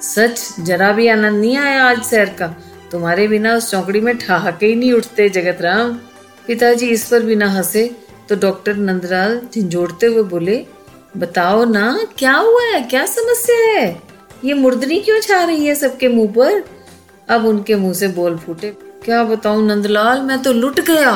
सच, 0.00 0.54
जरा 0.60 0.92
भी 0.92 1.08
आनंद 1.08 1.40
नहीं 1.40 1.56
आया 1.56 1.84
आज 1.84 2.02
सैर 2.02 2.28
का। 2.38 2.46
तुम्हारे 2.90 3.26
बिना 3.28 3.54
उस 3.54 3.70
चौकड़ी 3.70 4.00
में 4.00 4.16
ठहाके 4.18 4.66
ही 4.66 4.74
नहीं 4.74 4.92
उठते 4.92 5.28
जगत 5.28 5.62
राम 5.62 5.92
पिताजी 6.46 6.88
इस 6.88 7.06
पर 7.08 7.22
बिना 7.22 7.48
हंसे 7.50 7.90
तो 8.28 8.36
डॉक्टर 8.36 8.76
नंदलाल 8.76 9.40
झंझोड़ते 9.54 10.06
हुए 10.06 10.22
बोले, 10.22 10.64
बताओ 11.16 11.64
ना, 11.64 12.06
क्या 12.18 12.34
हुआ 12.34 12.62
है? 12.64 12.80
क्या 12.82 13.04
समस्या 13.06 13.56
है? 13.70 14.00
ये 14.44 14.54
मुर्दनी 14.54 15.00
क्यों 15.00 15.20
छा 15.20 15.42
रही 15.44 15.66
है 15.66 15.74
सबके 15.74 16.08
मुँह 16.08 16.32
पर? 16.32 16.62
अब 17.28 17.46
उनके 17.46 17.74
मुँह 17.74 17.92
से 17.94 18.08
बोल 18.10 18.36
फूटे, 18.38 18.70
क्या 19.04 19.22
बताऊँ 19.24 19.66
नंदलाल, 19.66 20.20
मैं 20.20 20.42
तो 20.42 20.52
लुट 20.52 20.80
गया। 20.80 21.12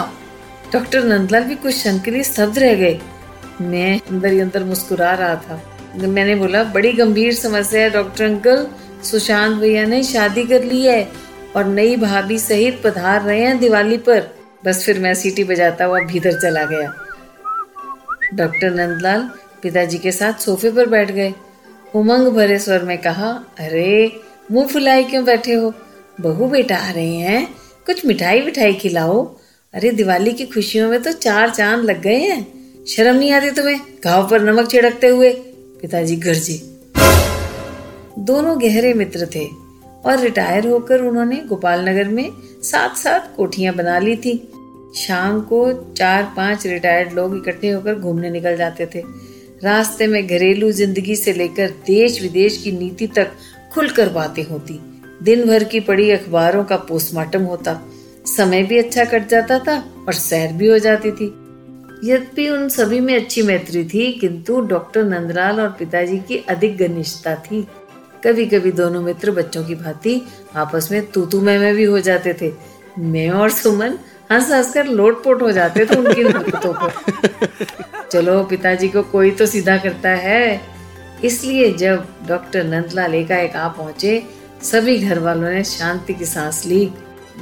डॉक्टर 0.73 1.05
नंदलाल 1.05 1.45
भी 1.45 1.55
कुछ 1.55 1.75
शंकरी 1.75 2.23
स्तब्ध 2.25 2.59
रह 2.59 2.75
गए। 2.75 3.01
मैं 3.61 3.99
अंदर 4.01 4.33
ही 4.33 4.41
अंदर 4.41 4.65
मुस्कुरा 4.65 5.13
रहा 5.13 5.35
था। 5.37 5.63
मैंने 6.07 6.35
बोला, 6.35 6.65
बड़ी 6.65 6.93
गंभीर 6.93 7.35
समस्या 7.35 7.81
है 7.81 7.91
डॉक्टर 7.91 8.25
अंकल 8.25 8.67
सुशांत 9.05 9.57
भैया 9.57 9.85
ने 9.85 10.03
शादी 10.03 10.45
कर 10.45 10.65
ली 10.65 10.83
है 10.83 11.09
और 11.57 11.65
नई 11.65 11.97
भाभी 11.97 12.39
सहित 12.39 12.83
पधार 12.85 13.23
रहे 13.23 13.41
हैं 13.41 13.59
दिवाली 13.59 13.97
पर। 13.97 14.29
बस 14.65 14.85
फिर 14.85 14.99
मैं 14.99 15.15
सीटी 15.15 15.45
बजाता 15.45 15.85
हुआ 15.85 16.01
भीतर 16.01 16.33
चला 16.33 16.65
गया। 16.65 16.95
डॉक्टर 18.35 18.71
नंदलाल 18.71 19.31
पिताजी 19.63 19.99
के 19.99 20.13
साथ 20.13 20.33
सोफे 20.33 20.71
पर 20.71 20.87
बैठ 20.87 21.11
गए। 21.11 21.35
उमंग 21.95 22.29
भरे 22.29 22.59
स्वर 22.59 22.83
में 22.83 22.99
कहा, 22.99 23.45
अरे, 23.59 24.21
मुँह 24.53 24.67
फुलाए 24.67 25.05
क्यों 25.05 25.25
बैठे 25.25 25.53
हो? 25.53 25.75
बहू 26.21 26.47
बेटा 26.47 26.77
आ 26.77 26.91
रहे 26.91 27.15
हैं, 27.15 27.55
कुछ 27.87 28.07
मिठाई 28.07 28.41
विठाई 28.41 28.75
खिलाओ। 28.75 29.37
अरे, 29.75 29.91
दिवाली 29.91 30.33
की 30.33 30.47
खुशियों 30.47 30.91
में 30.91 31.03
तो 31.03 31.13
चार 31.13 31.51
चाँद 31.51 31.85
लग 31.85 32.03
गए 32.03 32.17
हैं। 32.17 32.59
शर्म 32.85 33.17
नहीं 33.17 33.33
आती 33.33 33.51
तुम्हें? 33.51 33.81
घाव 34.05 34.29
पर 34.29 34.43
नमक 34.43 34.71
छिड़कते 34.71 35.07
हुए 35.07 35.45
पिताजी 35.83 36.17
गरजे। 36.17 36.61
दोनों 38.25 38.61
गहरे 38.63 38.93
मित्र 38.95 39.27
थे 39.35 39.45
और 40.05 40.21
रिटायर 40.21 40.67
होकर 40.67 41.01
उन्होंने 41.01 41.37
गोपाल 41.49 41.89
नगर 41.89 42.09
में 42.09 42.31
साथ 42.63 42.97
साथ 42.97 43.35
कोठियाँ 43.37 43.75
बना 43.75 43.99
ली 43.99 44.17
थी। 44.17 44.37
शाम 44.97 45.41
को 45.41 45.73
चार 45.93 46.23
पाँच 46.37 46.67
रिटायर्ड 46.67 47.13
लोग 47.13 47.37
इकट्ठे 47.37 47.71
होकर 47.71 47.95
घूमने 47.95 48.31
निकल 48.31 48.57
जाते 48.57 48.87
थे। 48.95 49.03
रास्ते 49.65 50.07
में 50.07 50.27
घरेलू 50.27 50.71
ज़िंदगी 50.73 51.17
से 51.17 51.33
लेकर 51.33 51.71
देश 51.87 52.21
विदेश 52.23 52.57
की 52.57 52.73
नीति 52.73 53.07
तक 53.07 53.33
खुलकर 53.73 54.09
बातें 54.09 54.43
होती। 54.45 54.79
दिन 55.23 55.47
भर 55.47 55.65
की 55.65 55.81
पड़ी 55.81 56.11
अखबारों 56.11 56.65
का 56.65 56.77
पोस्टमार्टम 56.89 57.43
होता। 57.43 57.81
समय 58.27 58.63
भी 58.63 58.79
अच्छा 58.79 59.05
कट 59.05 59.29
जाता 59.29 59.59
था 59.59 59.77
और 60.07 60.15
सैर 60.15 60.53
भी 60.53 60.67
हो 60.67 60.79
जाती 60.79 61.11
थी। 61.11 61.27
यद्यपि 62.05 62.49
उन 62.49 62.69
सभी 62.69 63.01
में 63.01 63.15
अच्छी 63.17 63.43
मैत्री 63.43 63.85
थी, 63.85 64.13
किंतु 64.13 64.61
डॉक्टर 64.61 65.05
नंदलाल 65.05 65.61
और 65.61 65.69
पिताजी 65.69 66.19
की 66.19 66.37
अधिक 66.37 66.79
घनिष्ठता 66.79 67.35
थी। 67.35 67.67
कभी 68.25 68.47
कभी 68.47 68.73
दोनों 68.73 69.03
मित्र 69.03 69.31
बच्चों 69.31 69.65
की 69.65 69.75
भांति 69.75 70.23
आपस 70.57 70.89
में 70.93 71.07
तू 71.07 71.27
तू 71.27 71.41
मैं 71.41 71.59
मैं 71.59 71.75
भी 71.75 71.85
हो 71.85 72.01
जाते 72.01 72.33
थे। 72.43 72.53
मैं 72.99 73.31
और 73.31 73.51
सुमन 73.51 73.99
हंस 74.33 74.51
हंस 74.51 74.73
कर 74.75 74.87
लोटपोट 74.87 75.43
हो 75.43 75.53
जाते 75.53 75.87
थे 75.87 75.95
उनकी 75.95 76.23
हरकतों 76.23 76.73
पर। 76.73 76.93
चलो, 78.13 78.43
पिताजी 78.45 78.89
को 78.89 79.03
कोई 79.03 79.31
तो 79.31 79.47
सीधा 79.47 79.77
करता 79.77 80.11
है। 80.11 80.61
इसलिए 81.25 81.73
जब 81.73 82.07
डॉक्टर 82.29 82.65
नंदलाल 82.65 83.15
एकाएक 83.15 83.57
आ 83.57 83.69
पहुँचे, 83.69 84.23
सभी 84.63 84.99
घर 84.99 85.19
वालों 85.19 85.51
ने 85.51 85.65
शांति 85.65 86.15
की 86.15 86.25
सांस 86.25 86.67
ली। 86.67 86.91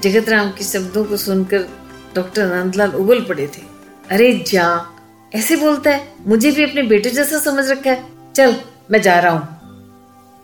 जगत 0.03 0.29
राम 0.29 0.51
के 0.51 0.65
शब्दों 0.65 1.05
को 1.05 1.17
सुनकर 1.17 1.67
डॉक्टर 2.15 2.47
नंदलाल 2.47 2.91
उबल 2.91 3.21
पड़े 3.21 3.47
थे। 3.47 3.76
अरे 4.11 4.45
जा, 4.53 4.87
ऐसे 5.35 5.57
बोलता 5.57 5.91
है। 5.91 6.09
मुझे 6.27 6.51
भी 6.51 6.65
अपने 6.65 6.83
बेटे 6.83 7.11
जैसा 7.11 7.39
समझ 7.39 7.71
रखा 7.71 7.91
है। 7.91 8.05
चल, 8.37 8.57
मैं 8.91 9.03
जा 9.03 9.19
रहा 9.21 9.33
हूँ। 9.33 9.49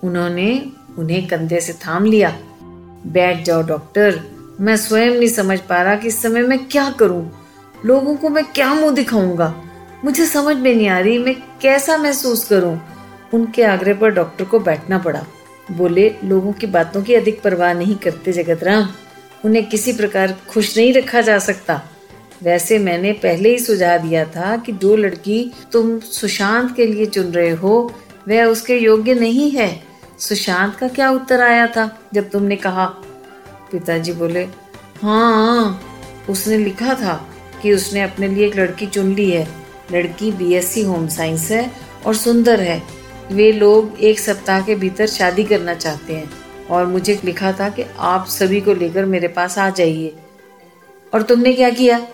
उन्होंने 0.04 0.73
उन्हें 0.99 1.26
कंधे 1.26 1.61
से 1.61 1.73
थाम 1.73 2.04
लिया। 2.04 2.38
बैठ 3.07 3.45
जाओ, 3.45 3.62
डॉक्टर। 3.62 4.21
मैं 4.61 4.76
स्वयं 4.76 5.11
नहीं 5.11 5.28
समझ 5.28 5.61
पा 5.61 5.83
रहा 5.83 5.95
कि 5.95 6.09
इस 6.09 6.23
समय 6.23 6.42
मैं 6.42 6.69
क्या 6.69 6.90
करूँ। 6.90 7.33
लोगों 7.87 8.16
को 8.16 8.28
मैं 8.28 8.45
क्या 8.45 8.75
मुँह 8.75 8.95
दिखाऊँगा? 8.95 9.62
मुझे 10.04 10.26
समझ 10.26 10.57
में 10.57 10.75
नहीं 10.75 10.88
आ 10.88 10.99
रही 10.99 11.19
मैं 11.19 11.35
कैसा 11.61 11.97
महसूस 11.97 12.45
करूँ। 12.45 12.81
उनके 13.35 13.62
आग्रह 13.62 13.95
पर 13.95 14.11
डॉक्टर 14.11 14.45
को 14.45 14.59
बैठना 14.59 14.99
पड़ा। 14.99 15.26
बोले, 15.71 16.14
लोगों 16.25 16.52
की 16.52 16.66
बातों 16.66 17.02
की 17.02 17.14
अधिक 17.14 17.42
परवाह 17.42 17.73
नहीं 17.73 17.97
करते 17.97 18.33
जगत 18.33 18.64
राम 18.64 18.88
उन्हें 19.45 19.69
किसी 19.69 19.92
प्रकार 19.92 20.38
खुश 20.49 20.76
नहीं 20.76 20.95
रखा 20.95 21.21
जा 21.21 21.38
सकता। 21.38 21.83
वैसे 22.42 22.78
मैंने 22.78 23.12
पहले 23.12 23.49
ही 23.49 23.58
सुझा 23.58 23.96
दिया 23.99 24.25
था 24.25 24.56
कि 24.56 24.72
जो 24.72 24.96
लड़की 24.96 25.52
तुम 25.72 25.99
सुशांत 26.00 26.75
के 26.76 26.87
लिए 26.87 27.06
चुन 27.06 27.26
रहे 27.26 27.50
हो, 27.50 27.92
वह 28.28 28.44
उसके 28.44 28.78
योग्य 28.78 29.14
नहीं 29.14 29.50
है। 29.50 29.82
सुशांत 30.18 30.75
का 30.76 30.88
क्या 30.88 31.11
उत्तर 31.11 31.40
आया 31.40 31.66
था 31.66 31.88
जब 32.14 32.28
तुमने 32.30 32.56
कहा? 32.56 32.87
पिताजी 33.72 34.12
बोले 34.12 34.44
हाँ 35.02 35.82
उसने 36.30 36.58
लिखा 36.58 36.94
था 36.94 37.14
कि 37.62 37.72
उसने 37.72 38.02
अपने 38.02 38.28
लिए 38.28 38.46
एक 38.46 38.56
लड़की 38.56 38.87
चुन 38.87 39.14
ली 39.14 39.30
है। 39.30 39.46
लड़की 39.92 40.30
बीएससी 40.32 40.82
होम 40.82 41.06
साइंस 41.08 41.50
है 41.50 41.70
और 42.06 42.14
सुंदर 42.14 42.61
है। 42.61 42.82
वे 43.32 43.50
लोग 43.52 44.00
एक 44.00 44.18
सप्ताह 44.18 44.61
के 44.61 44.75
भीतर 44.75 45.06
शादी 45.06 45.44
करना 45.44 45.75
चाहते 45.75 46.14
हैं 46.14 46.30
और 46.70 46.87
मुझे 46.87 47.18
लिखा 47.25 47.52
था 47.52 47.68
कि 47.68 47.84
आप 47.99 48.26
सभी 48.26 48.61
को 48.61 48.75
लेकर 48.75 49.04
मेरे 49.04 49.28
पास 49.28 49.58
आ 49.58 49.68
जाइए। 49.70 50.14
और 51.14 51.22
तुमने 51.22 51.52
क्या 51.52 51.70
किया? 51.70 52.06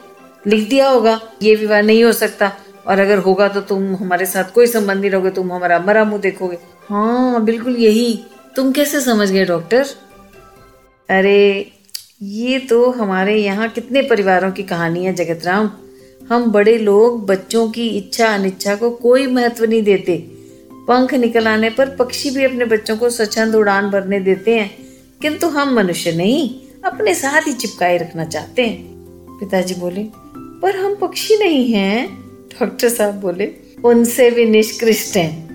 लिख 0.47 0.69
दिया 0.69 0.89
होगा, 0.89 1.21
ये 1.43 1.55
विवाह 1.55 1.81
नहीं 1.81 2.05
हो 2.05 2.13
सकता। 2.13 2.53
और 2.87 2.99
अगर 2.99 3.19
होगा 3.19 3.49
तो 3.49 3.61
तुम 3.61 3.95
हमारे 3.95 4.27
साथ 4.27 4.45
कोई 4.45 4.67
संबंध 4.67 5.01
नहीं 5.01 5.11
रहोगे, 5.11 5.31
तुम 5.31 5.53
हमारा 5.53 5.79
मरा 5.79 6.05
मुँह 6.05 6.21
देखोगे। 6.21 6.59
हाँ 6.89 7.45
बिल्कुल 7.45 7.77
यही। 7.77 8.25
तुम 8.57 8.73
कैसे 8.73 9.01
समझ 9.01 9.31
गए, 9.31 9.45
डॉक्टर? 9.45 9.87
अरे, 11.11 11.73
ये 12.23 12.59
तो 12.59 12.91
हमारे 12.91 13.37
यहाँ 13.37 13.69
कितने 13.69 14.03
परिवारों 14.03 14.51
की 14.51 14.63
कहानी 14.63 15.05
है, 15.05 15.15
जगत 15.15 15.45
राम। 15.45 15.71
हम 16.29 16.51
बड़े 16.51 16.79
लोग 16.79 17.27
बच्चों 17.27 17.71
की 17.71 17.89
इच्छा 17.89 18.29
अनिच्छा 18.29 18.75
को 18.75 18.91
कोई 18.91 19.27
महत्व 19.27 19.65
नहीं 19.65 19.83
देते। 19.83 20.17
पंख 20.73 21.15
निकल 21.15 21.49
आने 21.49 21.71
पर 21.71 21.97
पक्षी 21.97 22.31
भी 22.31 22.45
अपने 22.45 22.65
बच्चों 22.65 22.97
को 22.97 23.11
स्वच्छंद 23.11 23.55
उड़ान 23.55 23.91
भरने 23.91 24.21
देते 24.21 24.59
हैं। 24.59 24.79
किंतु 25.23 25.49
हम 25.49 25.75
मनुष्य 25.75 26.13
नहीं, 26.13 26.61
अपने 26.85 27.15
साथ 27.15 27.47
ही 27.47 27.53
चिपकाए 27.53 27.99
रखना 27.99 28.25
चाहते 28.25 28.67
हैं। 28.67 28.99
पिताजी 29.41 29.75
बोले 29.75 30.28
पर 30.63 30.77
हम 30.77 30.95
पक्षी 30.95 31.37
नहीं 31.37 31.73
हैं, 31.73 32.19
डॉक्टर 32.61 32.89
साहब 32.89 33.15
बोले। 33.15 33.53
उनसे 33.85 34.31
भी 34.31 34.45
निष्कृष्ट 34.45 35.17
हैं। 35.17 35.49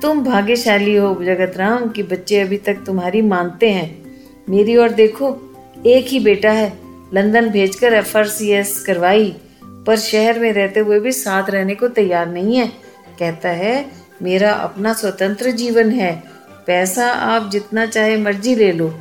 तुम 0.00 0.24
भाग्यशाली 0.24 0.96
हो 0.96 1.24
जगत 1.24 1.52
राम 1.56 1.88
कि 1.88 2.02
बच्चे 2.02 2.40
अभी 2.40 2.56
तक 2.56 2.74
तुम्हारी 2.74 3.22
मानते 3.22 3.70
हैं। 3.70 4.02
मेरी 4.48 4.76
और 4.76 4.88
देखो, 4.88 5.54
एक 5.86 6.06
ही 6.06 6.20
बेटा 6.20 6.50
है। 6.50 6.78
लंदन 7.14 7.48
भेजकर 7.48 7.92
एफ़ 7.92 8.18
आर 8.18 8.28
सी 8.28 8.50
एस 8.50 8.84
करवाई, 8.86 9.36
पर 9.64 9.96
शहर 9.96 10.38
में 10.38 10.52
रहते 10.52 10.80
हुए 10.80 11.00
भी 11.00 11.12
साथ 11.12 11.50
रहने 11.50 11.74
को 11.74 11.88
तैयार 11.88 12.26
नहीं 12.26 12.56
है। 12.56 12.72
कहता 13.18 13.48
है, 13.48 13.86
मेरा 14.22 14.52
अपना 14.52 14.92
स्वतंत्र 14.92 15.50
जीवन 15.50 15.90
है। 15.90 16.22
पैसा 16.66 17.06
आप 17.06 17.50
जितना 17.50 17.86
चाहे 17.86 18.16
मर्ज़ी 18.16 18.54
ले 18.54 18.72
लो। 18.72 18.94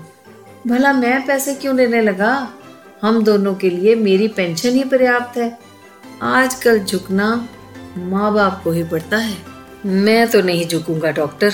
भला 0.68 0.94
मैं 0.94 1.26
पैसे 1.26 1.54
क्यों 1.54 1.76
लेने 1.76 2.02
लगा? 2.02 2.54
हम 3.02 3.24
दोनों 3.24 3.54
के 3.56 3.70
लिए 3.70 3.96
मेरी 3.96 4.28
पेंशन 4.28 4.70
ही 4.70 4.84
पर्याप्त 4.84 5.38
है। 5.38 5.58
आजकल 6.22 6.80
झुकना 6.80 7.28
माँ 7.98 8.34
बाप 8.34 8.62
को 8.64 8.72
ही 8.72 8.84
पड़ता 8.84 9.18
है। 9.18 9.38
मैं 9.86 10.28
तो 10.32 10.42
नहीं 10.42 10.68
झुकूँगा 10.68 11.12
डॉक्टर 11.12 11.54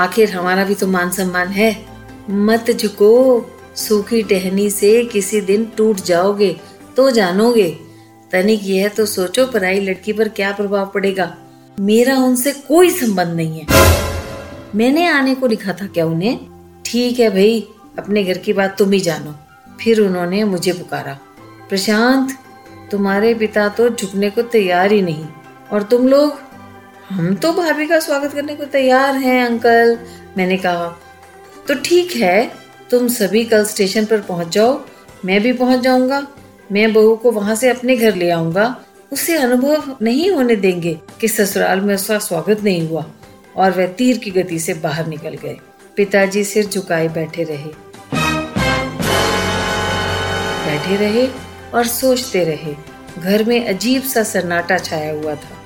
आखिर 0.00 0.30
हमारा 0.30 0.64
भी 0.64 0.74
तो 0.74 0.86
मान 0.86 1.10
सम्मान 1.10 1.48
है। 1.48 1.74
मत 2.30 2.70
झुको। 2.70 3.10
सूखी 3.76 4.22
टहनी 4.22 4.68
से 4.70 5.04
किसी 5.04 5.40
दिन 5.40 5.64
टूट 5.76 5.96
जाओगे 5.96 6.50
तो 6.96 7.10
जानोगे। 7.10 7.68
तनिक 8.32 8.60
यह 8.64 8.88
तो 8.88 9.06
सोचो 9.06 9.46
पराई 9.46 9.80
लड़की 9.80 10.12
पर 10.12 10.28
क्या 10.28 10.50
प्रभाव 10.52 10.90
पड़ेगा। 10.94 11.34
मेरा 11.80 12.16
उनसे 12.16 12.52
कोई 12.52 12.90
संबंध 12.90 13.34
नहीं 13.36 13.60
है। 13.60 13.66
मैंने 14.74 15.06
आने 15.08 15.34
को 15.34 15.46
लिखा 15.46 15.72
था 15.72 15.86
क्या 15.86 16.06
उन्हें? 16.06 16.38
ठीक 16.84 17.20
है 17.20 17.30
भाई, 17.30 17.60
अपने 17.98 18.24
घर 18.24 18.38
की 18.38 18.52
बात 18.52 18.76
तुम 18.78 18.92
ही 18.92 19.00
जानो। 19.00 19.34
फिर 19.84 20.00
उन्होंने 20.00 20.44
मुझे 20.44 20.72
पुकारा। 20.72 21.18
प्रशांत, 21.68 22.38
तुम्हारे 22.90 23.34
पिता 23.34 23.68
तो 23.68 23.88
झुकने 23.88 24.30
को 24.30 24.42
तैयार 24.42 24.92
ही 24.92 25.02
नहीं। 25.02 25.26
और 25.72 25.82
तुम 25.82 26.08
लोग? 26.08 26.38
हम 27.10 27.34
तो 27.34 27.52
भाभी 27.52 27.86
का 27.86 28.00
स्वागत 28.00 28.32
करने 28.32 28.56
को 28.56 28.64
तैयार 28.64 29.14
हैं, 29.14 29.46
अंकल, 29.46 29.98
मैंने 30.36 30.56
कहा। 30.56 31.00
तो 31.68 31.74
ठीक 31.74 32.16
है, 32.16 32.52
तुम 32.90 33.08
सभी 33.08 33.44
कल 33.44 33.64
स्टेशन 33.64 34.04
पर 34.04 34.20
पहुँच 34.20 34.48
जाओ, 34.48 34.84
मैं 35.24 35.40
भी 35.40 35.52
पहुँच 35.52 35.80
जाऊँगा। 35.80 36.26
मैं 36.72 36.92
बहू 36.92 37.16
को 37.16 37.30
वहाँ 37.30 37.54
से 37.54 37.68
अपने 37.68 37.96
घर 37.96 38.14
ले 38.14 38.30
आऊँगा। 38.30 38.84
उसे 39.12 39.36
अनुभव 39.36 39.96
नहीं 40.02 40.30
होने 40.30 40.56
देंगे 40.56 41.00
कि 41.20 41.28
ससुराल 41.28 41.80
में 41.80 41.94
उसका 41.94 42.18
स्वागत 42.18 42.60
नहीं 42.62 42.88
हुआ 42.88 43.06
और 43.56 43.70
वह 43.70 43.86
तीर 43.86 44.18
की 44.18 44.30
गति 44.30 44.58
से 44.58 44.74
बाहर 44.74 45.06
निकल 45.06 45.34
गए। 45.34 45.56
पिताजी 45.96 46.44
सिर 46.44 46.66
झुकाए 46.66 47.08
बैठे 47.08 47.42
रहे। 47.42 47.91
बैठे 50.64 50.96
रहे 50.96 51.26
और 51.74 51.86
सोचते 51.86 52.44
रहे। 52.44 52.74
घर 53.18 53.44
में 53.44 53.66
अजीब 53.68 54.02
सा 54.02 54.22
सन्नाटा 54.22 54.78
छाया 54.78 55.12
हुआ 55.12 55.34
था। 55.34 55.56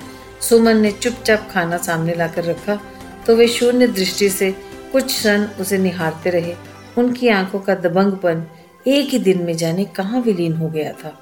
सुमन 0.41 0.77
ने 0.77 0.91
चुपचाप 0.91 1.49
खाना 1.51 1.77
सामने 1.77 2.15
लाकर 2.15 2.43
रखा 2.43 2.79
तो 3.27 3.35
वे 3.35 3.47
शून्य 3.47 3.87
दृष्टि 3.87 4.29
से 4.29 4.51
कुछ 4.91 5.05
क्षण 5.05 5.45
उसे 5.59 5.77
निहारते 5.77 6.29
रहे। 6.29 6.55
उनकी 6.97 7.27
आँखों 7.29 7.59
का 7.59 7.75
दबंगपन 7.75 8.45
एक 8.87 9.09
ही 9.09 9.19
दिन 9.19 9.41
में 9.43 9.55
जाने 9.57 9.85
कहाँ 9.85 10.21
विलीन 10.21 10.53
हो 10.53 10.69
गया 10.69 10.91
था। 10.93 11.17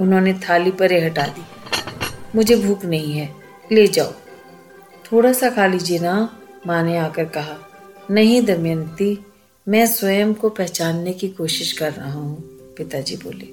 उन्होंने 0.00 0.32
थाली 0.48 0.70
परे 0.70 1.00
हटा 1.04 1.26
दी। 1.26 1.44
मुझे 2.34 2.56
भूख 2.56 2.84
नहीं 2.84 3.12
है, 3.12 3.28
ले 3.72 3.86
जाओ। 3.86 4.12
थोड़ा 5.04 5.32
सा 5.32 5.50
खा 5.50 5.66
लीजिए 5.66 5.98
ना, 5.98 6.28
माँ 6.66 6.82
ने 6.82 6.96
आकर 6.98 7.24
कहा। 7.24 7.56
नहीं 8.10 8.42
दमयंती, 8.42 9.18
मैं 9.66 9.86
स्वयं 9.86 10.34
को 10.34 10.48
पहचानने 10.48 11.12
की 11.12 11.28
कोशिश 11.28 11.72
कर 11.72 11.92
रहा 11.92 12.12
हूँ। 12.12 12.55
पिताजी 12.78 13.16
बोले, 13.16 13.46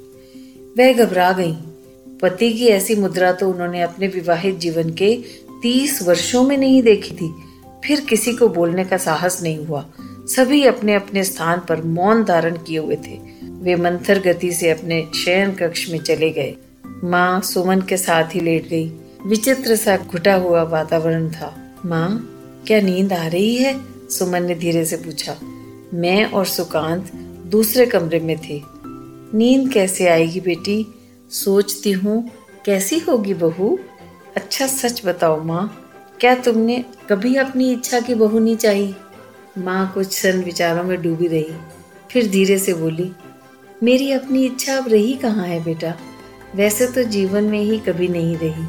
वह 0.78 0.94
घबरा 0.96 1.32
गई। 1.32 1.54
पति 2.22 2.52
की 2.54 2.68
ऐसी 2.68 2.96
मुद्रा 2.96 3.32
तो 3.32 3.50
उन्होंने 3.50 3.82
अपने 3.82 4.08
विवाहित 4.08 4.56
जीवन 4.56 4.90
के 4.94 5.16
तीस 5.62 6.02
वर्षों 6.04 6.44
में 6.44 6.58
नहीं 6.58 6.82
देखी 6.84 7.16
थी। 7.16 7.34
फिर 7.86 8.02
किसी 8.02 8.34
को 8.34 8.48
बोलने 8.48 8.84
का 8.86 8.98
साहस 8.98 9.42
नहीं 9.44 9.66
हुआ। 9.66 9.86
सभी 10.28 10.64
अपने 10.66 10.96
अपने 10.96 11.24
स्थान 11.24 11.62
पर 11.70 11.82
मौन 11.82 12.24
धारण 12.24 12.58
किए 12.58 12.80
हुए 12.80 12.96
थे। 12.96 13.18
वे 13.64 13.76
मंथर 13.76 14.20
गति 14.20 14.52
से 14.54 14.70
अपने 14.70 15.06
शयन 15.16 15.52
कक्ष 15.52 15.90
में 15.90 16.00
चले 16.00 16.30
गए। 16.30 16.56
माँ 17.04 17.42
सुमन 17.42 17.82
के 17.82 17.98
साथ 17.98 18.36
ही 18.36 18.40
लेट 18.40 18.68
गई। 18.70 18.92
विचित्र 19.26 19.76
सा 19.76 19.98
घुटा 19.98 20.36
हुआ 20.36 20.64
वातावरण 20.64 21.30
था। 21.30 21.56
माँ, 21.86 22.10
क्या 22.68 22.82
नींद 22.82 23.14
आ 23.14 23.28
रही 23.28 23.56
है? 23.56 23.80
सुमन 24.10 24.44
ने 24.44 24.56
धीरे 24.56 24.86
से 24.86 24.98
पूछा। 24.98 25.36
मैं 25.94 26.26
और 26.26 26.46
सुकांत 26.46 27.12
दूसरे 27.48 27.86
कमरे 27.86 28.20
में 28.20 28.38
थे। 28.40 28.62
नींद 29.34 29.72
कैसे 29.72 30.08
आएगी 30.08 30.40
बेटी? 30.40 30.86
सोचती 31.32 31.92
हूँ, 31.92 32.24
कैसी 32.66 33.00
होगी 33.00 33.34
बहू? 33.34 33.78
अच्छा 34.36 34.68
सच 34.68 35.02
बताओ 35.06 35.42
माँ, 35.44 35.66
क्या 36.20 36.36
तुमने 36.36 36.84
कभी 37.10 37.36
अपनी 37.36 37.72
इच्छा 37.74 38.00
की 38.00 38.16
बहू 38.16 38.40
नहीं 38.40 38.56
चाही? 38.58 38.94
माँ 39.58 39.92
कुछ 39.94 40.08
क्षण 40.08 40.42
विचारों 40.44 40.84
में 40.84 41.02
डूबी 41.02 41.28
रही, 41.28 41.56
फिर 42.12 42.30
धीरे 42.32 42.58
से 42.60 42.74
बोली, 42.74 43.12
मेरी 43.84 44.12
अपनी 44.12 44.46
इच्छा 44.46 44.78
अब 44.78 44.88
रही 44.88 45.14
कहाँ 45.16 45.48
है 45.48 45.64
बेटा? 45.64 45.94
वैसे 46.56 46.88
तो 46.88 47.04
जीवन 47.04 47.44
में 47.44 47.60
ही 47.60 47.78
कभी 47.80 48.08
नहीं 48.08 48.38
रही। 48.38 48.66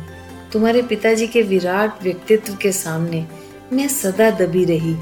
तुम्हारे 0.52 0.82
पिताजी 0.82 1.26
के 1.26 1.42
विराट 1.42 2.02
व्यक्तित्व 2.02 2.56
के 2.56 2.72
सामने 2.72 3.26
मैं 3.72 3.88
सदा 3.88 4.30
दबी 4.36 4.64
रही। 4.64 4.94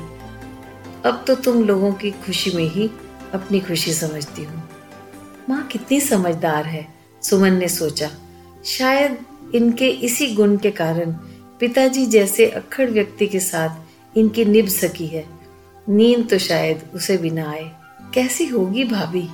अब 1.04 1.24
तो 1.26 1.34
तुम 1.34 1.64
लोगों 1.64 1.92
की 1.92 2.10
खुशी 2.24 2.50
में 2.50 2.64
ही 2.64 2.90
अपनी 3.34 3.60
खुशी 3.60 3.92
समझती 3.92 4.44
हूँ। 4.44 4.61
माँ 5.48 5.66
कितनी 5.66 6.00
समझदार 6.00 6.64
है, 6.64 6.94
सुमन 7.22 7.52
ने 7.52 7.68
सोचा। 7.68 8.10
शायद 8.64 9.18
इनके 9.54 9.88
इसी 9.88 10.34
गुण 10.34 10.56
के 10.56 10.70
कारण 10.70 11.12
पिताजी 11.60 12.06
जैसे 12.06 12.46
अक्खड़ 12.46 12.90
व्यक्ति 12.90 13.26
के 13.26 13.40
साथ 13.40 13.70
इनकी 14.18 14.44
निभ 14.44 14.68
सकी 14.68 15.06
है। 15.06 15.24
नींद 15.88 16.30
तो 16.30 16.38
शायद 16.38 16.82
उसे 16.94 17.16
भी 17.16 17.30
ना 17.30 17.50
आए। 17.50 17.70
कैसी 18.14 18.46
होगी 18.46 18.84
भाभी? 18.84 19.28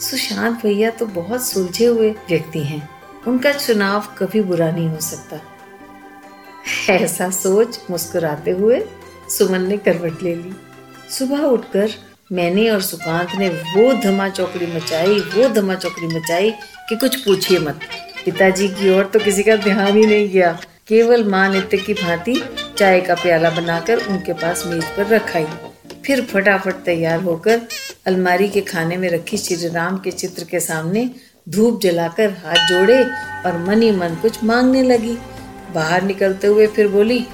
सुशांत 0.00 0.62
भैया 0.62 0.90
तो 0.90 1.06
बहुत 1.06 1.46
सुलझे 1.46 1.86
हुए 1.86 2.10
व्यक्ति 2.10 2.58
हैं। 2.58 2.88
उनका 3.26 3.52
चुनाव 3.52 4.00
कभी 4.18 4.40
बुरा 4.40 4.70
नहीं 4.70 4.88
हो 4.88 5.00
सकता। 5.00 5.40
ऐसा 6.92 7.30
सोच 7.30 7.80
मुस्कुराते 7.90 8.50
हुए 8.50 8.86
सुमन 9.28 9.62
ने 9.62 9.76
करवट 9.78 10.22
ले 10.22 10.34
ली। 10.34 10.52
सुबह 11.10 11.38
उठकर 11.38 11.90
मैंने 12.32 12.68
और 12.70 12.80
सुकांत 12.82 13.34
ने 13.38 13.48
वो 13.48 13.92
धमा 13.94 14.28
चौकड़ी 14.28 14.66
मचाई, 14.66 15.18
वो 15.18 15.48
धमा 15.48 15.74
चौकड़ी 15.74 16.06
मचाई 16.06 16.50
कि 16.88 16.96
कुछ 16.96 17.16
पूछिए 17.16 17.58
मत। 17.58 17.80
पिताजी 18.24 18.68
की 18.68 18.90
ओर 18.90 19.04
तो 19.04 19.18
किसी 19.18 19.42
का 19.42 19.56
ध्यान 19.56 19.96
ही 19.96 20.04
नहीं 20.06 20.28
गया। 20.28 20.52
केवल 20.88 21.24
माँ 21.24 21.48
नित्य 21.48 21.76
की 21.76 21.94
भांति 21.94 22.34
चाय 22.78 23.00
का 23.00 23.14
प्याला 23.14 23.50
बनाकर 23.50 24.06
उनके 24.06 24.32
पास 24.32 24.62
मेज 24.66 24.84
पर 24.96 25.06
रखाई। 25.06 25.46
फिर 26.06 26.24
फटाफट 26.24 26.82
तैयार 26.84 27.20
होकर 27.22 27.60
अलमारी 28.06 28.48
के 28.48 28.60
खाने 28.60 28.96
में 28.96 29.08
रखी 29.10 29.36
श्री 29.36 29.68
राम 29.68 29.98
के 29.98 30.10
चित्र 30.10 30.44
के 30.44 30.60
सामने 30.60 31.08
धूप 31.48 31.80
जलाकर 31.80 32.30
हाथ 32.44 32.68
जोड़े 32.68 33.02
और 33.46 33.58
मन 33.58 33.82
ही 33.82 33.90
मन 33.90 34.14
कुछ 34.22 34.42
मांगने 34.44 34.82
लगी। 34.82 35.16
बाहर 35.74 36.02
निकलते 36.02 36.46
हुए 36.46 36.66
फिर 36.66 36.88
बोली, 36.88 37.24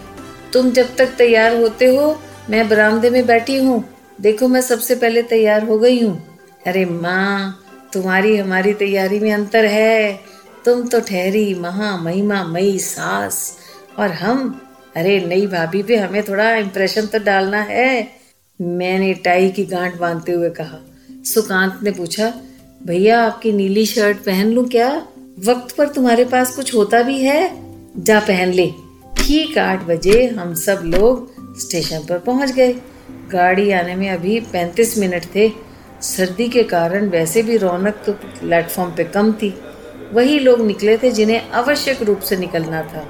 तुम 0.53 0.71
जब 0.71 0.95
तक 0.97 1.15
तैयार 1.19 1.57
होते 1.57 1.87
हो, 1.87 2.19
मैं 2.51 2.69
बरामदे 2.69 3.11
में 3.11 3.27
बैठी 3.27 3.57
हूँ। 3.57 3.83
देखो, 4.21 4.49
मैं 4.49 4.61
सबसे 4.61 4.95
पहले 4.95 5.23
तैयार 5.23 5.63
हो 5.63 5.79
गई 5.79 6.03
हूँ। 6.03 6.39
अरे 6.67 6.85
माँ, 6.85 7.65
तुम्हारी 7.93 8.37
हमारी 8.37 8.73
तैयारी 8.73 9.21
में 9.21 9.33
अंतर 9.33 9.65
है। 9.65 10.21
तुम 10.65 10.89
तो 10.89 11.01
ठहरी, 11.01 11.55
महा 11.55 11.97
महिमा, 11.97 12.45
मई 12.45 12.79
सास। 12.79 13.59
और 13.99 14.11
हम? 14.11 14.63
अरे, 14.97 15.21
नई 15.21 15.47
भाभी 15.47 15.83
पे 15.83 15.97
हमें 15.97 16.23
थोड़ा 16.23 16.55
इम्प्रेशन 16.55 17.07
तो 17.07 17.19
डालना 17.19 17.61
है। 17.61 18.09
मैंने 18.61 19.15
टाई 19.15 19.49
की 19.49 19.65
गांठ 19.65 19.97
बांधते 19.97 20.33
हुए 20.33 20.51
कहा। 20.51 20.87
सुकांत 21.25 21.81
ने 21.83 21.91
पूछा, 21.91 22.33
भैया, 22.87 23.23
आपकी 23.23 23.53
नीली 23.53 23.87
शर्ट 23.87 24.17
पहन 24.17 24.47
लूँ 24.47 24.69
क्या? 24.69 25.07
वक्त 25.45 25.77
पर 25.77 25.89
तुम्हारे 25.89 26.25
पास 26.25 26.57
कुछ 26.57 26.75
होता 26.75 27.03
भी 27.03 27.19
है? 27.19 27.69
जा 28.05 28.21
पहन 28.21 28.49
ले। 28.49 28.73
ठीक 29.19 29.59
आठ 29.59 29.83
बजे 29.85 30.27
हम 30.27 30.55
सब 30.55 30.81
लोग 30.85 31.33
स्टेशन 31.61 32.01
पर 32.09 32.19
पहुँच 32.19 32.53
गए। 32.53 32.75
गाड़ी 33.33 33.71
आने 33.71 33.95
में 33.95 34.09
अभी 34.11 34.39
पैंतीस 34.53 34.97
मिनट 34.99 35.25
थे। 35.35 35.51
सर्दी 36.03 36.49
के 36.49 36.63
कारण 36.63 37.09
वैसे 37.09 37.43
भी 37.43 37.57
रौनक 37.57 38.03
तो 38.07 38.13
प्लेटफॉर्म 38.13 38.91
पे 38.91 39.05
कम 39.05 39.33
थी। 39.33 39.55
वही 40.13 40.39
लोग 40.39 40.61
निकले 40.61 40.97
थे 40.99 41.11
जिन्हें 41.11 41.51
आवश्यक 41.51 42.03
रूप 42.03 42.21
से 42.21 42.37
निकलना 42.37 42.83
था। 42.83 43.07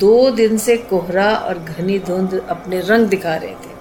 दो 0.00 0.30
दिन 0.30 0.56
से 0.58 0.76
कोहरा 0.76 1.28
और 1.34 1.58
घनी 1.58 1.98
धुंध 1.98 2.34
अपने 2.40 2.80
रंग 2.80 3.08
दिखा 3.08 3.34
रहे 3.36 3.54
थे। 3.54 3.78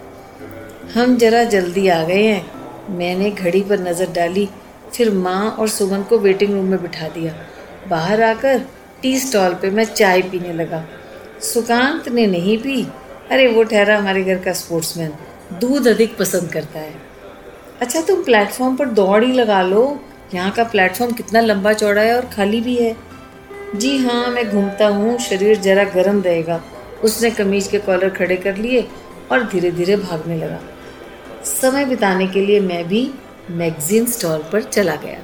हम 0.93 1.17
जरा 1.17 1.43
जल्दी 1.43 1.87
आ 1.87 2.03
गए 2.03 2.23
हैं। 2.23 2.97
मैंने 2.97 3.31
घड़ी 3.31 3.61
पर 3.61 3.79
नज़र 3.79 4.11
डाली, 4.11 4.47
फिर 4.93 5.11
माँ 5.11 5.49
और 5.49 5.67
सुमन 5.67 6.03
को 6.03 6.17
वेटिंग 6.17 6.53
रूम 6.53 6.65
में 6.65 6.81
बिठा 6.81 7.07
दिया। 7.07 7.33
बाहर 7.89 8.21
आकर 8.23 8.59
टी 9.01 9.17
स्टॉल 9.19 9.53
पे 9.53 9.69
मैं 9.69 9.85
चाय 9.85 10.21
पीने 10.21 10.53
लगा। 10.53 10.83
सुकांत 11.43 12.09
ने 12.09 12.25
नहीं 12.27 12.57
पी। 12.57 12.81
अरे 13.31 13.47
वो 13.47 13.63
ठहरा 13.63 13.97
हमारे 13.97 14.23
घर 14.23 14.37
का 14.37 14.53
स्पोर्ट्समैन 14.53 15.11
दूध 15.51 15.87
अधिक 15.87 16.17
पसंद 16.17 16.51
करता 16.51 16.79
है। 16.79 16.93
अच्छा 17.81 18.01
तुम 18.01 18.23
प्लेटफॉर्म 18.23 18.75
पर 18.75 18.85
दौड़ 18.89 19.23
ही 19.23 19.31
लगा 19.33 19.61
लो। 19.61 19.99
यहाँ 20.33 20.51
का 20.51 20.63
प्लेटफॉर्म 20.63 21.11
कितना 21.11 21.41
लंबा 21.41 21.73
चौड़ा 21.73 22.01
है 22.01 22.15
और 22.15 22.25
खाली 22.25 22.61
भी 22.61 22.75
है। 22.75 22.95
जी 23.75 23.97
हाँ 23.97 24.27
मैं 24.27 24.49
घूमता 24.51 24.87
हूँ। 24.87 25.17
शरीर 25.19 25.59
जरा 25.59 25.83
गर्म 25.83 26.21
रहेगा। 26.21 26.61
उसने 27.03 27.31
कमीज 27.31 27.67
के 27.67 27.79
कॉलर 27.79 28.09
खड़े 28.09 28.35
कर 28.37 28.57
लिए 28.57 28.87
और 29.31 29.43
धीरे 29.43 29.71
धीरे 29.71 29.95
भागने 29.95 30.37
लगा। 30.37 30.59
समय 31.45 31.85
बिताने 31.85 32.27
के 32.27 32.45
लिए 32.45 32.59
मैं 32.59 32.87
भी 32.87 33.09
मैगजीन 33.51 34.05
स्टॉल 34.05 34.43
पर 34.53 34.63
चला 34.63 34.95
गया। 34.95 35.19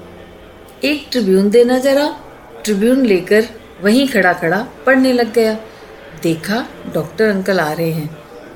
एक 0.83 1.07
ट्रिब्यून 1.11 1.49
देना 1.49 1.79
जरा। 1.79 2.07
ट्रिब्यून 2.63 3.05
लेकर 3.05 3.47
वहीं 3.83 4.07
खड़ा 4.07 4.33
खड़ा 4.33 4.65
पढ़ने 4.85 5.13
लग 5.13 5.33
गया। 5.33 5.57
देखा 6.23 6.65
डॉक्टर 6.93 7.29
अंकल 7.29 7.59
आ 7.59 7.71
रहे 7.73 7.91
हैं। 7.91 8.09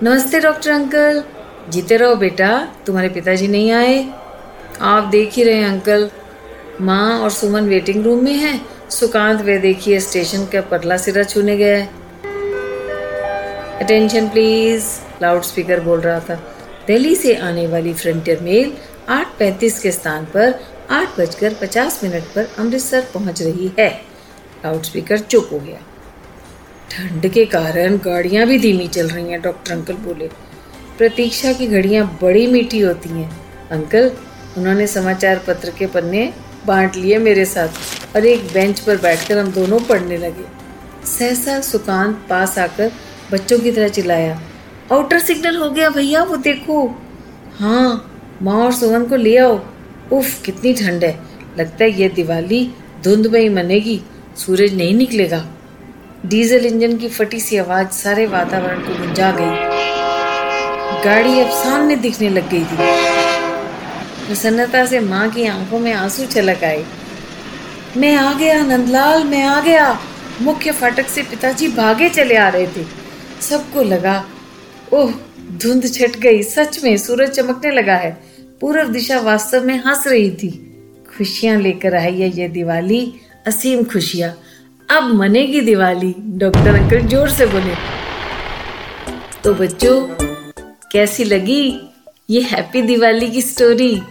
नमस्ते 0.04 0.40
डॉक्टर 0.40 0.72
अंकल 0.72 1.24
जीते 1.70 1.98
रहो 1.98 2.16
बेटा, 2.16 2.74
तुम्हारे 2.86 3.10
पिताजी 3.10 3.48
नहीं 3.48 3.72
आए। 3.72 4.14
आप 4.82 5.04
देख 5.04 5.34
ही 5.34 5.44
रहे 5.44 5.64
अंकल, 5.64 6.10
माँ 6.82 7.20
और 7.20 7.30
सुमन 7.30 7.64
वेटिंग 7.64 8.04
रूम 8.04 8.24
में 8.24 8.34
हैं। 8.34 8.66
सुकांत 8.90 9.42
वे 9.42 9.58
देखिए 9.58 10.00
स्टेशन 10.00 10.46
का 10.46 10.62
पतला 10.62 10.98
सिरा 10.98 11.24
छूने 11.24 11.58
गया 11.58 11.78
है। 11.78 11.90
अटेंशन 13.82 14.30
प्लीज़ 14.30 14.86
लाउड 15.22 15.42
स्पीकर 15.42 15.80
बोल 15.80 16.00
रहा 16.00 16.20
था। 16.20 16.36
दिल्ली 16.88 17.16
से 17.16 17.36
आने 17.36 17.68
वाली 17.68 17.94
फ्रंटियर 17.94 18.40
मेल 18.40 18.74
8:35 19.10 19.80
के 19.80 19.92
स्थान 19.92 20.26
पर 20.26 20.60
आठ 20.90 21.20
बजकर 21.20 21.54
पचास 21.54 22.04
मिनट 22.04 22.24
पर 22.24 22.48
अमृतसर 22.58 23.08
पहुँच 23.14 23.42
रही 23.42 23.72
है। 23.80 23.90
लाउड 24.66 24.84
स्पीकर 24.84 25.20
चुप 25.20 25.50
हो 25.52 25.60
गया। 25.60 25.80
ठंड 26.92 27.28
के 27.32 27.46
कारण 27.46 27.98
गाड़ियाँ 27.98 28.46
भी 28.48 28.60
धीमी 28.60 28.88
चल 28.88 29.08
रही 29.08 29.32
हैं 29.32 29.42
डॉक्टर 29.42 29.74
अंकल 29.74 29.94
बोले। 29.94 30.30
प्रतीक्षा 31.00 31.54
की 31.54 31.68
घड़ियाँ 31.68 32.20
बड़ी 32.22 32.48
मीठी 32.48 32.80
होती 32.80 33.10
हैं। 33.10 33.42
अंकल, 33.72 34.12
उन्होंने 34.58 34.88
समाचार 34.88 35.42
पत्र 35.48 35.70
के 35.70 35.86
पन्ने 35.86 36.34
बांट 36.66 36.96
लिए 36.96 37.18
मेरे 37.18 37.46
साथ 37.46 37.68
और 38.16 38.26
एक 38.26 38.44
बेंच 38.54 38.80
पर 38.80 38.98
बैठकर 38.98 39.38
हम 39.38 39.52
दोनों 39.52 39.80
पढ़ने 39.80 40.18
लगे। 40.18 40.46
सहसा 41.08 41.62
सुकांत 41.62 42.28
पास 42.30 42.60
आकर 42.60 42.92
बच्चों 43.32 43.60
की 43.60 43.72
तरह 43.72 43.88
चिल्लाया 43.88 44.42
आउटर 44.92 45.20
सिग्नल 45.20 45.56
हो 45.56 45.70
गया 45.70 45.90
भैया, 45.90 46.24
वो 46.24 46.38
देखो। 46.38 47.02
हाँ 47.60 48.22
माँ 48.42 48.56
और 48.56 48.72
सुमन 48.72 49.06
को 49.06 49.16
ले 49.16 49.38
आओ। 49.38 49.66
उफ, 50.12 50.42
कितनी 50.42 50.74
ठंड 50.74 51.04
है। 51.04 51.20
लगता 51.60 51.84
है 51.84 52.02
ये 52.02 52.10
दिवाली 52.10 52.72
धुंध 53.04 53.28
में 53.28 53.40
ही 53.40 53.50
मनेगी, 53.50 54.02
सूरज 54.38 54.74
नहीं 54.74 54.94
निकलेगा। 54.94 55.46
डीजल 56.26 56.66
इंजन 56.66 56.98
की 56.98 57.10
फटी 57.10 57.40
सी 57.40 57.58
आवाज़ 57.58 57.88
सारे 57.88 58.26
वातावरण 58.26 58.80
को 58.80 59.06
गुंजा 59.06 59.32
गई। 59.32 59.99
गाड़ी 61.06 61.40
अब 61.40 61.50
सामने 61.50 61.96
दिखने 61.96 62.30
लग 62.30 62.50
गई 62.50 62.60
थी। 62.60 62.78
प्रसन्नता 64.28 64.86
से 64.86 65.00
माँ 65.00 65.30
की 65.30 65.46
आँखों 65.46 65.80
में 65.80 65.94
आँसू 65.94 66.26
छलक 66.26 66.64
आए। 66.64 66.86
मैं 67.98 68.16
आ 68.16 68.34
गया, 68.34 68.64
नंदलाल, 68.64 69.24
मैं 69.24 69.44
आ 69.44 69.62
गया। 69.62 70.00
मुख्य 70.42 70.72
फाटक 70.72 71.08
से 71.08 71.22
पिताजी 71.22 71.68
भागे 71.68 72.10
चले 72.10 72.36
आ 72.36 72.50
रहे 72.50 72.68
थे। 72.68 72.86
सबको 73.42 73.84
लगा, 73.84 74.26
ओह, 74.94 75.14
धुंध 75.52 75.94
छट 75.94 76.20
गई, 76.20 76.44
सच 76.44 76.84
में 76.84 76.98
सूरज 76.98 77.30
चमकने 77.30 77.72
लगा 77.72 77.96
है। 77.96 78.12
पूर्व 78.62 78.88
दिशा 78.88 79.20
वास्तव 79.20 79.66
में 79.66 79.84
हंस 79.84 80.04
रही 80.08 80.32
थी। 80.32 80.50
खुशियाँ 81.18 81.62
लेकर 81.62 81.96
आई 81.96 82.22
है 82.22 82.38
ये 82.40 82.48
दिवाली, 82.48 83.14
असीम 83.48 83.84
खुशियाँ। 83.84 84.34
अब 84.90 85.04
मनेगी 85.04 85.62
दिवाली, 85.62 86.16
डॉक्टर 86.20 86.76
अंकल 86.76 87.08
ज़ोर 87.08 87.30
से 87.30 87.46
बोले। 87.46 87.74
तो 89.44 89.54
बच्चों 89.54 90.29
कैसी 90.92 91.24
लगी 91.24 91.82
ये 92.30 92.42
हैप्पी 92.42 92.82
दिवाली 92.82 93.32
की 93.32 93.42
स्टोरी 93.42 94.02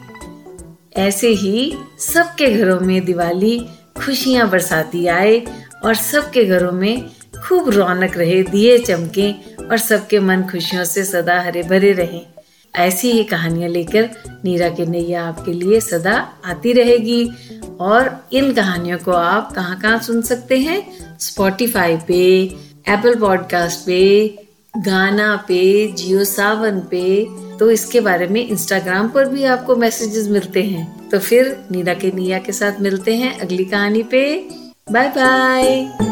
ऐसे 0.96 1.28
ही 1.28 1.74
सबके 1.98 2.46
घरों 2.46 2.80
में 2.80 3.04
दिवाली 3.04 3.66
खुशियाँ 3.96 4.50
बरसाती 4.50 5.06
आए 5.06 5.46
और 5.84 5.94
सबके 5.94 6.44
घरों 6.44 6.72
में 6.72 7.06
खूब 7.48 7.68
रौनक 7.68 8.16
रहे, 8.16 8.42
दिए 8.42 8.78
चमके 8.78 9.32
और 9.70 9.78
सबके 9.78 10.20
मन 10.20 10.42
खुशियों 10.42 10.84
से 10.84 11.04
सदा 11.04 11.40
हरे 11.40 11.62
भरे 11.62 11.92
रहें। 11.92 12.26
ऐसी 12.74 13.10
ही 13.12 13.24
कहानियाँ 13.24 13.68
लेकर 13.68 14.10
नीरा 14.44 14.68
के 14.68 14.86
नैया 14.86 15.24
आपके 15.24 15.52
लिए 15.52 15.80
सदा 15.80 16.32
आती 16.44 16.72
रहेगी। 16.72 17.30
और 17.80 18.28
इन 18.32 18.52
कहानियों 18.52 18.98
को 18.98 19.10
आप 19.10 19.52
कहाँ 19.52 19.80
कहाँ 19.80 19.98
सुन 19.98 20.22
सकते 20.22 20.58
हैं? 20.58 20.82
स्पॉटिफाई 21.18 21.96
पे 21.96 22.42
एप्पल 22.88 23.14
पॉडकास्ट 23.14 23.86
पे 23.86 24.28
गाना 24.78 25.34
पे, 25.48 25.86
जियो 25.92 26.24
सावन 26.24 26.80
पे 26.80 27.24
तो 27.58 27.70
इसके 27.70 28.00
बारे 28.00 28.26
में 28.26 28.46
इंस्टाग्राम 28.46 29.08
पर 29.08 29.28
भी 29.28 29.44
आपको 29.44 29.76
मैसेजेस 29.76 30.28
मिलते 30.28 30.62
हैं। 30.62 31.08
तो 31.08 31.18
फिर 31.18 31.56
नीरा 31.70 31.94
के 31.94 32.12
निया 32.12 32.38
के 32.38 32.52
साथ 32.52 32.80
मिलते 32.80 33.14
हैं 33.16 33.38
अगली 33.38 33.64
कहानी 33.64 34.02
पे। 34.02 34.22
Bye 34.92 35.08
bye 35.08 36.07